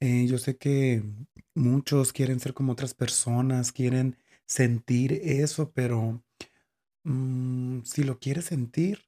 eh, 0.00 0.26
yo 0.26 0.38
sé 0.38 0.56
que 0.58 1.02
muchos 1.54 2.12
quieren 2.12 2.40
ser 2.40 2.54
como 2.54 2.72
otras 2.72 2.94
personas, 2.94 3.72
quieren 3.72 4.18
sentir 4.46 5.12
eso, 5.12 5.72
pero 5.72 6.22
mm, 7.04 7.82
si 7.84 8.04
lo 8.04 8.18
quieres 8.18 8.46
sentir, 8.46 9.06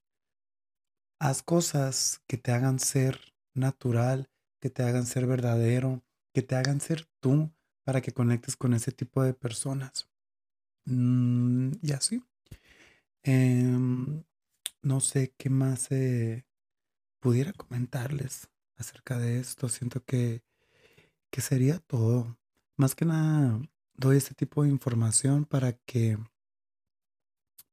haz 1.19 1.43
cosas 1.43 2.23
que 2.27 2.37
te 2.39 2.53
hagan 2.53 2.79
ser 2.79 3.35
natural, 3.55 4.31
que 4.61 4.71
te 4.71 4.83
hagan 4.83 5.07
ser 5.07 5.27
verdadero, 5.27 6.03
que 6.33 6.43
te 6.43 6.57
hagan 6.57 6.81
ser 6.81 7.07
tú 7.21 7.53
para 7.85 8.01
que 8.01 8.13
conectes 8.13 8.57
con 8.57 8.75
ese 8.75 8.93
tipo 8.93 9.23
de 9.23 9.35
personas. 9.35 10.09
Mm, 10.87 11.73
y 11.83 11.93
así. 11.93 12.23
Em, 13.23 14.23
no 14.83 15.01
sé 15.01 15.35
qué 15.37 15.51
más 15.51 15.91
eh, 15.91 16.47
pudiera 17.21 17.53
comentarles 17.53 18.49
acerca 18.77 19.19
de 19.19 19.41
esto. 19.41 19.69
Siento 19.69 20.05
que 20.05 20.43
que 21.37 21.43
sería 21.43 21.79
todo. 21.81 22.39
Más 22.77 22.95
que 22.95 23.05
nada, 23.05 23.61
doy 23.95 24.17
este 24.17 24.35
tipo 24.35 24.63
de 24.63 24.71
información 24.71 25.45
para 25.45 25.75
que 25.75 26.19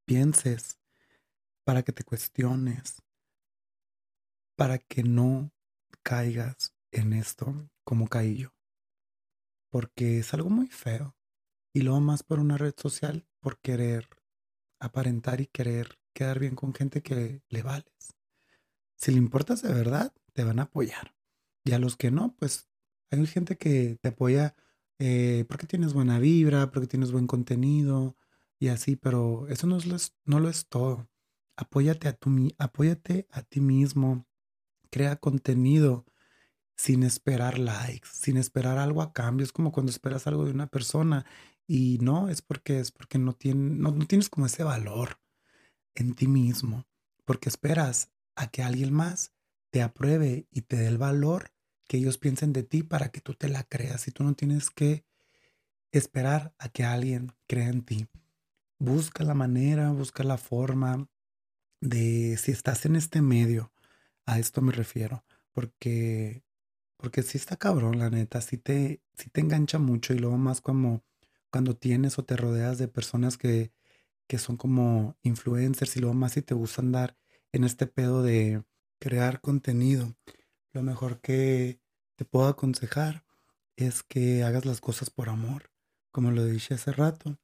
pienses, 0.05 0.79
para 1.63 1.83
que 1.83 1.93
te 1.93 2.03
cuestiones, 2.03 3.01
para 4.55 4.77
que 4.77 5.03
no 5.03 5.51
caigas 6.03 6.75
en 6.91 7.13
esto 7.13 7.69
como 7.83 8.07
caí 8.07 8.37
yo. 8.37 8.53
Porque 9.69 10.19
es 10.19 10.33
algo 10.33 10.49
muy 10.49 10.67
feo. 10.67 11.15
y 11.75 11.81
luego 11.81 12.01
más 12.01 12.21
por 12.21 12.39
una 12.39 12.57
red 12.57 12.75
social, 12.77 13.27
por 13.39 13.59
querer 13.59 14.07
aparentar 14.79 15.41
y 15.41 15.47
querer 15.47 15.97
quedar 16.13 16.37
bien 16.39 16.55
con 16.55 16.73
gente 16.73 17.01
que 17.01 17.41
le 17.49 17.63
vales. 17.63 18.15
Si 18.95 19.11
le 19.11 19.17
importas 19.17 19.63
de 19.63 19.73
verdad, 19.73 20.13
te 20.33 20.43
van 20.43 20.59
a 20.59 20.63
apoyar. 20.63 21.15
Y 21.65 21.71
a 21.71 21.79
los 21.79 21.97
que 21.97 22.11
no, 22.11 22.35
pues 22.37 22.69
hay 23.09 23.25
gente 23.25 23.57
que 23.57 23.97
te 24.01 24.09
apoya 24.09 24.55
eh, 24.99 25.45
porque 25.47 25.67
tienes 25.67 25.93
buena 25.93 26.19
vibra, 26.19 26.71
porque 26.71 26.87
tienes 26.87 27.11
buen 27.11 27.27
contenido 27.27 28.15
y 28.59 28.69
así, 28.69 28.95
pero 28.95 29.47
eso 29.49 29.67
no, 29.67 29.77
es, 29.77 30.15
no 30.25 30.39
lo 30.39 30.49
es 30.49 30.67
todo. 30.67 31.09
Apóyate 31.57 32.07
a, 32.07 32.13
tu, 32.13 32.29
apóyate 32.57 33.27
a 33.31 33.41
ti 33.41 33.61
mismo, 33.61 34.25
crea 34.93 35.15
contenido 35.15 36.05
sin 36.77 37.01
esperar 37.01 37.57
likes, 37.57 38.07
sin 38.11 38.37
esperar 38.37 38.77
algo 38.77 39.01
a 39.01 39.11
cambio. 39.11 39.43
Es 39.43 39.51
como 39.51 39.71
cuando 39.71 39.91
esperas 39.91 40.27
algo 40.27 40.45
de 40.45 40.51
una 40.51 40.67
persona 40.67 41.25
y 41.65 41.97
no, 41.99 42.29
es 42.29 42.43
porque 42.43 42.79
es 42.79 42.91
porque 42.91 43.17
no, 43.17 43.35
no 43.43 44.05
tienes 44.05 44.29
como 44.29 44.45
ese 44.45 44.63
valor 44.63 45.19
en 45.95 46.13
ti 46.13 46.27
mismo, 46.27 46.85
porque 47.25 47.49
esperas 47.49 48.11
a 48.35 48.51
que 48.51 48.61
alguien 48.61 48.93
más 48.93 49.33
te 49.71 49.81
apruebe 49.81 50.47
y 50.51 50.61
te 50.61 50.75
dé 50.75 50.87
el 50.87 50.99
valor 50.99 51.51
que 51.87 51.97
ellos 51.97 52.19
piensen 52.19 52.53
de 52.53 52.61
ti 52.61 52.83
para 52.83 53.09
que 53.09 53.19
tú 53.19 53.33
te 53.33 53.49
la 53.49 53.63
creas 53.63 54.07
y 54.07 54.11
tú 54.11 54.23
no 54.23 54.35
tienes 54.35 54.69
que 54.69 55.05
esperar 55.91 56.53
a 56.59 56.69
que 56.69 56.83
alguien 56.83 57.33
crea 57.47 57.69
en 57.69 57.81
ti. 57.81 58.07
Busca 58.77 59.23
la 59.23 59.33
manera, 59.33 59.89
busca 59.89 60.23
la 60.23 60.37
forma 60.37 61.09
de 61.81 62.37
si 62.37 62.51
estás 62.51 62.85
en 62.85 62.95
este 62.95 63.23
medio, 63.23 63.72
a 64.25 64.39
esto 64.39 64.61
me 64.61 64.71
refiero, 64.73 65.25
porque 65.53 66.43
porque 66.97 67.23
si 67.23 67.37
está 67.37 67.57
cabrón, 67.57 67.99
la 67.99 68.09
neta, 68.09 68.41
si 68.41 68.57
te 68.57 69.01
te 69.33 69.41
engancha 69.41 69.79
mucho 69.79 70.13
y 70.13 70.19
luego 70.19 70.37
más 70.37 70.61
como 70.61 71.03
cuando 71.51 71.75
tienes 71.77 72.19
o 72.19 72.25
te 72.25 72.37
rodeas 72.37 72.77
de 72.79 72.87
personas 72.87 73.37
que 73.37 73.71
que 74.27 74.39
son 74.39 74.57
como 74.57 75.17
influencers 75.23 75.97
y 75.97 75.99
luego 76.01 76.15
más 76.15 76.33
si 76.33 76.41
te 76.41 76.53
gusta 76.55 76.81
andar 76.81 77.17
en 77.51 77.63
este 77.63 77.87
pedo 77.87 78.23
de 78.23 78.63
crear 78.99 79.41
contenido. 79.41 80.15
Lo 80.73 80.83
mejor 80.83 81.21
que 81.21 81.79
te 82.17 82.25
puedo 82.25 82.47
aconsejar 82.47 83.25
es 83.77 84.03
que 84.03 84.43
hagas 84.43 84.65
las 84.65 84.81
cosas 84.81 85.09
por 85.09 85.29
amor, 85.29 85.71
como 86.11 86.31
lo 86.31 86.45
dije 86.45 86.75
hace 86.75 86.91
rato, 86.91 87.37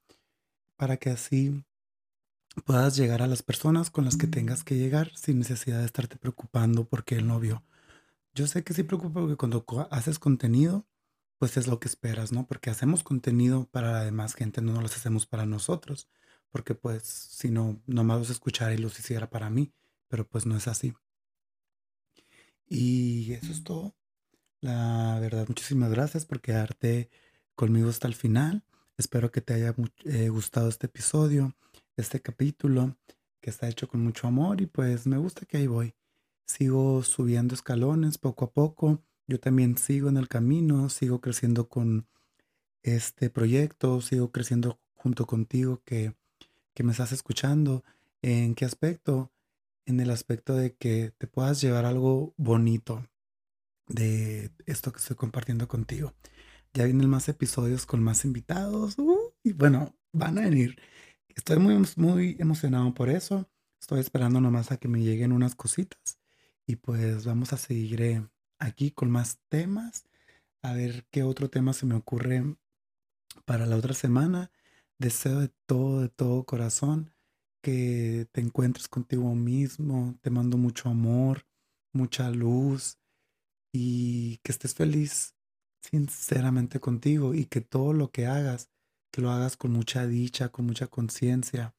para 0.78 0.98
que 0.98 1.12
así 1.12 1.64
puedas 2.66 2.96
llegar 2.96 3.22
a 3.22 3.28
las 3.28 3.44
personas 3.44 3.90
con 3.90 4.06
las 4.06 4.18
que 4.18 4.28
tengas 4.28 4.64
que 4.64 4.76
llegar 4.76 5.12
sin 5.16 5.40
necesidad 5.40 5.80
de 5.80 5.86
estarte 5.86 6.18
preocupando 6.18 6.86
porque 6.86 7.16
el 7.16 7.28
novio. 7.28 7.64
Yo 8.34 8.48
sé 8.48 8.64
que 8.64 8.74
sí 8.74 8.84
preocupa 8.84 9.22
porque 9.22 9.36
cuando 9.36 9.66
haces 9.92 10.20
contenido, 10.20 10.88
pues 11.38 11.58
es 11.58 11.68
lo 11.68 11.80
que 11.80 11.88
esperas, 11.88 12.32
¿no? 12.32 12.46
Porque 12.48 12.70
hacemos 12.70 13.04
contenido 13.04 13.66
para 13.72 13.92
la 13.92 14.04
demás 14.04 14.36
gente, 14.36 14.62
no 14.62 14.80
lo 14.80 14.86
hacemos 14.86 15.26
para 15.26 15.46
nosotros, 15.46 16.10
porque 16.52 16.76
pues 16.76 17.04
si 17.04 17.50
no, 17.50 17.82
nomás 17.88 18.20
los 18.20 18.30
escuchara 18.30 18.74
y 18.74 18.78
los 18.78 19.00
hiciera 19.00 19.30
para 19.30 19.50
mí, 19.50 19.74
pero 20.08 20.28
pues 20.28 20.46
no 20.46 20.58
es 20.58 20.68
así. 20.68 20.94
Y 22.68 23.34
eso 23.34 23.52
es 23.52 23.64
todo. 23.64 23.96
La 24.62 25.18
verdad, 25.20 25.48
muchísimas 25.48 25.92
gracias 25.92 26.26
por 26.26 26.42
quedarte 26.42 27.10
conmigo 27.56 27.90
hasta 27.90 28.08
el 28.08 28.16
final. 28.16 28.64
Espero 28.98 29.32
que 29.32 29.42
te 29.42 29.54
haya 29.54 29.74
eh, 30.06 30.30
gustado 30.30 30.70
este 30.70 30.88
episodio, 30.88 31.56
este 32.02 32.22
capítulo, 32.22 32.98
que 33.42 33.50
está 33.50 33.68
hecho 33.68 33.88
con 33.88 34.02
mucho 34.02 34.28
amor 34.28 34.62
y 34.62 34.66
pues 34.66 35.08
me 35.08 35.18
gusta 35.18 35.46
que 35.46 35.58
ahí 35.58 35.68
voy. 35.68 35.96
Sigo 36.46 37.04
subiendo 37.04 37.56
escalones 37.56 38.18
poco 38.18 38.46
a 38.46 38.52
poco. 38.52 39.04
Yo 39.28 39.40
también 39.40 39.78
sigo 39.78 40.10
en 40.10 40.18
el 40.18 40.28
camino, 40.28 40.90
sigo 40.90 41.22
creciendo 41.22 41.70
con 41.70 42.08
este 42.84 43.30
proyecto, 43.30 44.02
sigo 44.02 44.32
creciendo 44.32 44.80
junto 44.96 45.28
contigo 45.28 45.82
que, 45.86 46.16
que 46.74 46.84
me 46.84 46.92
estás 46.92 47.12
escuchando. 47.12 47.84
¿En 48.22 48.56
qué 48.56 48.66
aspecto? 48.66 49.32
en 49.90 50.00
el 50.00 50.12
aspecto 50.12 50.56
de 50.56 50.76
que 50.76 51.12
te 51.18 51.28
puedas 51.28 51.62
llevar 51.62 51.86
algo 51.86 52.34
bonito 52.38 53.08
de 53.88 54.52
esto 54.68 54.92
que 54.92 55.00
estoy 55.00 55.16
compartiendo 55.16 55.68
contigo. 55.68 56.14
Ya 56.74 56.86
vienen 56.86 57.10
más 57.10 57.28
episodios 57.28 57.88
con 57.88 58.04
más 58.04 58.24
invitados 58.24 59.00
uh, 59.00 59.34
y 59.44 59.54
bueno, 59.54 59.96
van 60.14 60.38
a 60.38 60.42
venir. 60.42 60.80
Estoy 61.40 61.58
muy, 61.58 61.82
muy 61.96 62.36
emocionado 62.38 62.94
por 62.94 63.10
eso. 63.10 63.50
Estoy 63.80 64.02
esperando 64.02 64.42
nomás 64.42 64.74
a 64.74 64.78
que 64.78 64.90
me 64.90 65.00
lleguen 65.00 65.32
unas 65.32 65.56
cositas 65.56 66.20
y 66.68 66.76
pues 66.76 67.24
vamos 67.24 67.54
a 67.54 67.58
seguir 67.58 68.02
eh, 68.02 68.28
aquí 68.60 68.92
con 68.92 69.10
más 69.10 69.40
temas. 69.48 70.04
A 70.62 70.74
ver 70.74 71.06
qué 71.12 71.24
otro 71.24 71.50
tema 71.50 71.72
se 71.72 71.86
me 71.86 71.96
ocurre 71.96 72.58
para 73.46 73.66
la 73.66 73.78
otra 73.78 73.94
semana. 73.94 74.52
Deseo 74.98 75.40
de 75.40 75.48
todo, 75.66 76.02
de 76.02 76.10
todo 76.10 76.44
corazón 76.44 77.14
que 77.62 78.28
te 78.34 78.42
encuentres 78.42 78.90
contigo 78.90 79.34
mismo. 79.34 80.20
Te 80.20 80.32
mando 80.32 80.58
mucho 80.58 80.90
amor, 80.90 81.48
mucha 81.94 82.30
luz 82.32 83.00
y 83.72 84.40
que 84.44 84.52
estés 84.52 84.76
feliz 84.76 85.36
sinceramente 85.82 86.82
contigo 86.82 87.34
y 87.34 87.46
que 87.46 87.62
todo 87.62 87.94
lo 87.94 88.12
que 88.12 88.28
hagas, 88.28 88.70
que 89.12 89.22
lo 89.22 89.32
hagas 89.32 89.58
con 89.58 89.72
mucha 89.72 90.08
dicha, 90.08 90.50
con 90.50 90.66
mucha 90.66 90.88
conciencia, 90.88 91.76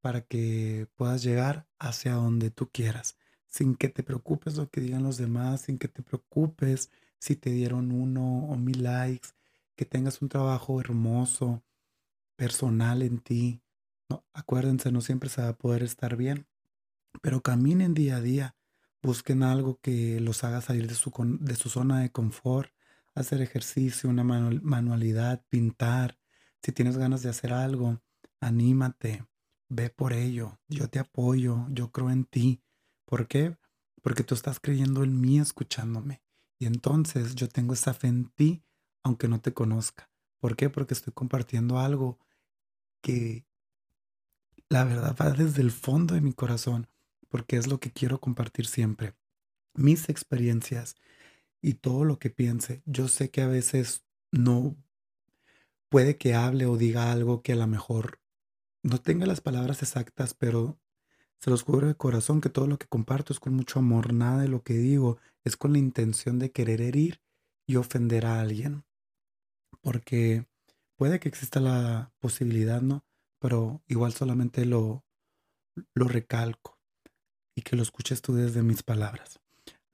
para 0.00 0.22
que 0.22 0.88
puedas 0.96 1.22
llegar 1.22 1.66
hacia 1.78 2.14
donde 2.14 2.50
tú 2.50 2.68
quieras, 2.70 3.16
sin 3.46 3.76
que 3.76 3.88
te 3.88 4.02
preocupes 4.02 4.56
lo 4.56 4.70
que 4.70 4.80
digan 4.80 5.02
los 5.02 5.16
demás, 5.16 5.62
sin 5.62 5.78
que 5.78 5.88
te 5.88 6.02
preocupes 6.02 6.90
si 7.18 7.36
te 7.36 7.50
dieron 7.50 7.92
uno 7.92 8.46
o 8.46 8.56
mil 8.56 8.82
likes, 8.82 9.28
que 9.76 9.84
tengas 9.84 10.22
un 10.22 10.28
trabajo 10.28 10.80
hermoso, 10.80 11.62
personal 12.36 13.02
en 13.02 13.18
ti, 13.18 13.62
acuérdense, 14.32 14.92
no 14.92 15.00
siempre 15.00 15.28
se 15.28 15.42
va 15.42 15.48
a 15.48 15.56
poder 15.56 15.82
estar 15.82 16.16
bien, 16.16 16.46
pero 17.22 17.42
caminen 17.42 17.94
día 17.94 18.16
a 18.16 18.20
día, 18.20 18.56
busquen 19.02 19.42
algo 19.42 19.78
que 19.80 20.20
los 20.20 20.44
haga 20.44 20.60
salir 20.60 20.86
de 20.86 20.94
su, 20.94 21.12
de 21.40 21.56
su 21.56 21.68
zona 21.68 22.00
de 22.00 22.10
confort, 22.10 22.70
hacer 23.14 23.40
ejercicio, 23.40 24.10
una 24.10 24.24
manualidad, 24.24 25.42
pintar. 25.48 26.18
Si 26.62 26.72
tienes 26.72 26.96
ganas 26.96 27.22
de 27.22 27.30
hacer 27.30 27.52
algo, 27.52 28.00
anímate, 28.40 29.24
ve 29.68 29.90
por 29.90 30.12
ello, 30.12 30.58
yo 30.68 30.88
te 30.88 30.98
apoyo, 30.98 31.66
yo 31.70 31.90
creo 31.92 32.10
en 32.10 32.24
ti. 32.24 32.62
¿Por 33.04 33.28
qué? 33.28 33.56
Porque 34.02 34.24
tú 34.24 34.34
estás 34.34 34.60
creyendo 34.60 35.04
en 35.04 35.20
mí 35.20 35.38
escuchándome. 35.38 36.22
Y 36.58 36.66
entonces 36.66 37.34
yo 37.34 37.48
tengo 37.48 37.74
esa 37.74 37.94
fe 37.94 38.08
en 38.08 38.30
ti, 38.30 38.64
aunque 39.04 39.28
no 39.28 39.40
te 39.40 39.52
conozca. 39.52 40.10
¿Por 40.40 40.56
qué? 40.56 40.70
Porque 40.70 40.94
estoy 40.94 41.12
compartiendo 41.12 41.78
algo 41.78 42.18
que 43.02 43.46
la 44.68 44.84
verdad 44.84 45.16
va 45.20 45.30
desde 45.30 45.62
el 45.62 45.70
fondo 45.70 46.14
de 46.14 46.20
mi 46.20 46.32
corazón, 46.32 46.88
porque 47.28 47.56
es 47.56 47.66
lo 47.66 47.78
que 47.78 47.92
quiero 47.92 48.20
compartir 48.20 48.66
siempre. 48.66 49.14
Mis 49.74 50.08
experiencias 50.08 50.96
y 51.60 51.74
todo 51.74 52.04
lo 52.04 52.18
que 52.18 52.30
piense. 52.30 52.82
Yo 52.86 53.08
sé 53.08 53.30
que 53.30 53.42
a 53.42 53.48
veces 53.48 54.04
no 54.32 54.76
puede 55.88 56.16
que 56.16 56.34
hable 56.34 56.66
o 56.66 56.76
diga 56.76 57.12
algo 57.12 57.42
que 57.42 57.52
a 57.52 57.56
lo 57.56 57.66
mejor 57.66 58.20
no 58.82 59.00
tenga 59.00 59.26
las 59.26 59.40
palabras 59.40 59.82
exactas, 59.82 60.34
pero 60.34 60.78
se 61.38 61.50
los 61.50 61.62
juro 61.62 61.86
de 61.86 61.94
corazón 61.94 62.40
que 62.40 62.48
todo 62.48 62.66
lo 62.66 62.78
que 62.78 62.86
comparto 62.86 63.32
es 63.32 63.40
con 63.40 63.54
mucho 63.54 63.78
amor. 63.78 64.12
Nada 64.12 64.42
de 64.42 64.48
lo 64.48 64.62
que 64.62 64.74
digo 64.74 65.18
es 65.44 65.56
con 65.56 65.72
la 65.72 65.78
intención 65.78 66.38
de 66.38 66.52
querer 66.52 66.80
herir 66.80 67.20
y 67.66 67.76
ofender 67.76 68.26
a 68.26 68.40
alguien. 68.40 68.84
Porque 69.80 70.46
puede 70.96 71.20
que 71.20 71.28
exista 71.28 71.60
la 71.60 72.12
posibilidad, 72.20 72.80
¿no? 72.80 73.04
pero 73.38 73.82
igual 73.86 74.12
solamente 74.12 74.64
lo, 74.64 75.04
lo 75.94 76.08
recalco 76.08 76.78
y 77.54 77.62
que 77.62 77.76
lo 77.76 77.82
escuches 77.82 78.22
tú 78.22 78.34
desde 78.34 78.62
mis 78.62 78.82
palabras. 78.82 79.40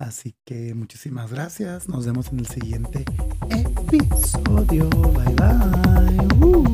Así 0.02 0.34
que 0.44 0.74
muchísimas 0.74 1.30
gracias. 1.30 1.88
Nos 1.88 2.04
vemos 2.04 2.32
en 2.32 2.40
el 2.40 2.46
siguiente 2.46 3.04
episodio. 3.50 4.90
Bye 4.90 5.34
bye. 5.36 6.44
Uh. 6.44 6.64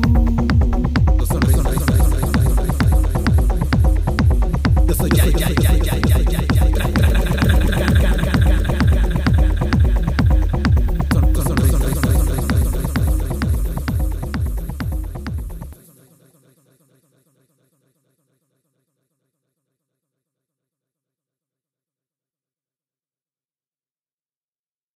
Yo 1.19 1.25
soy, 1.25 1.41
yo 5.11 5.23
soy, 5.85 5.98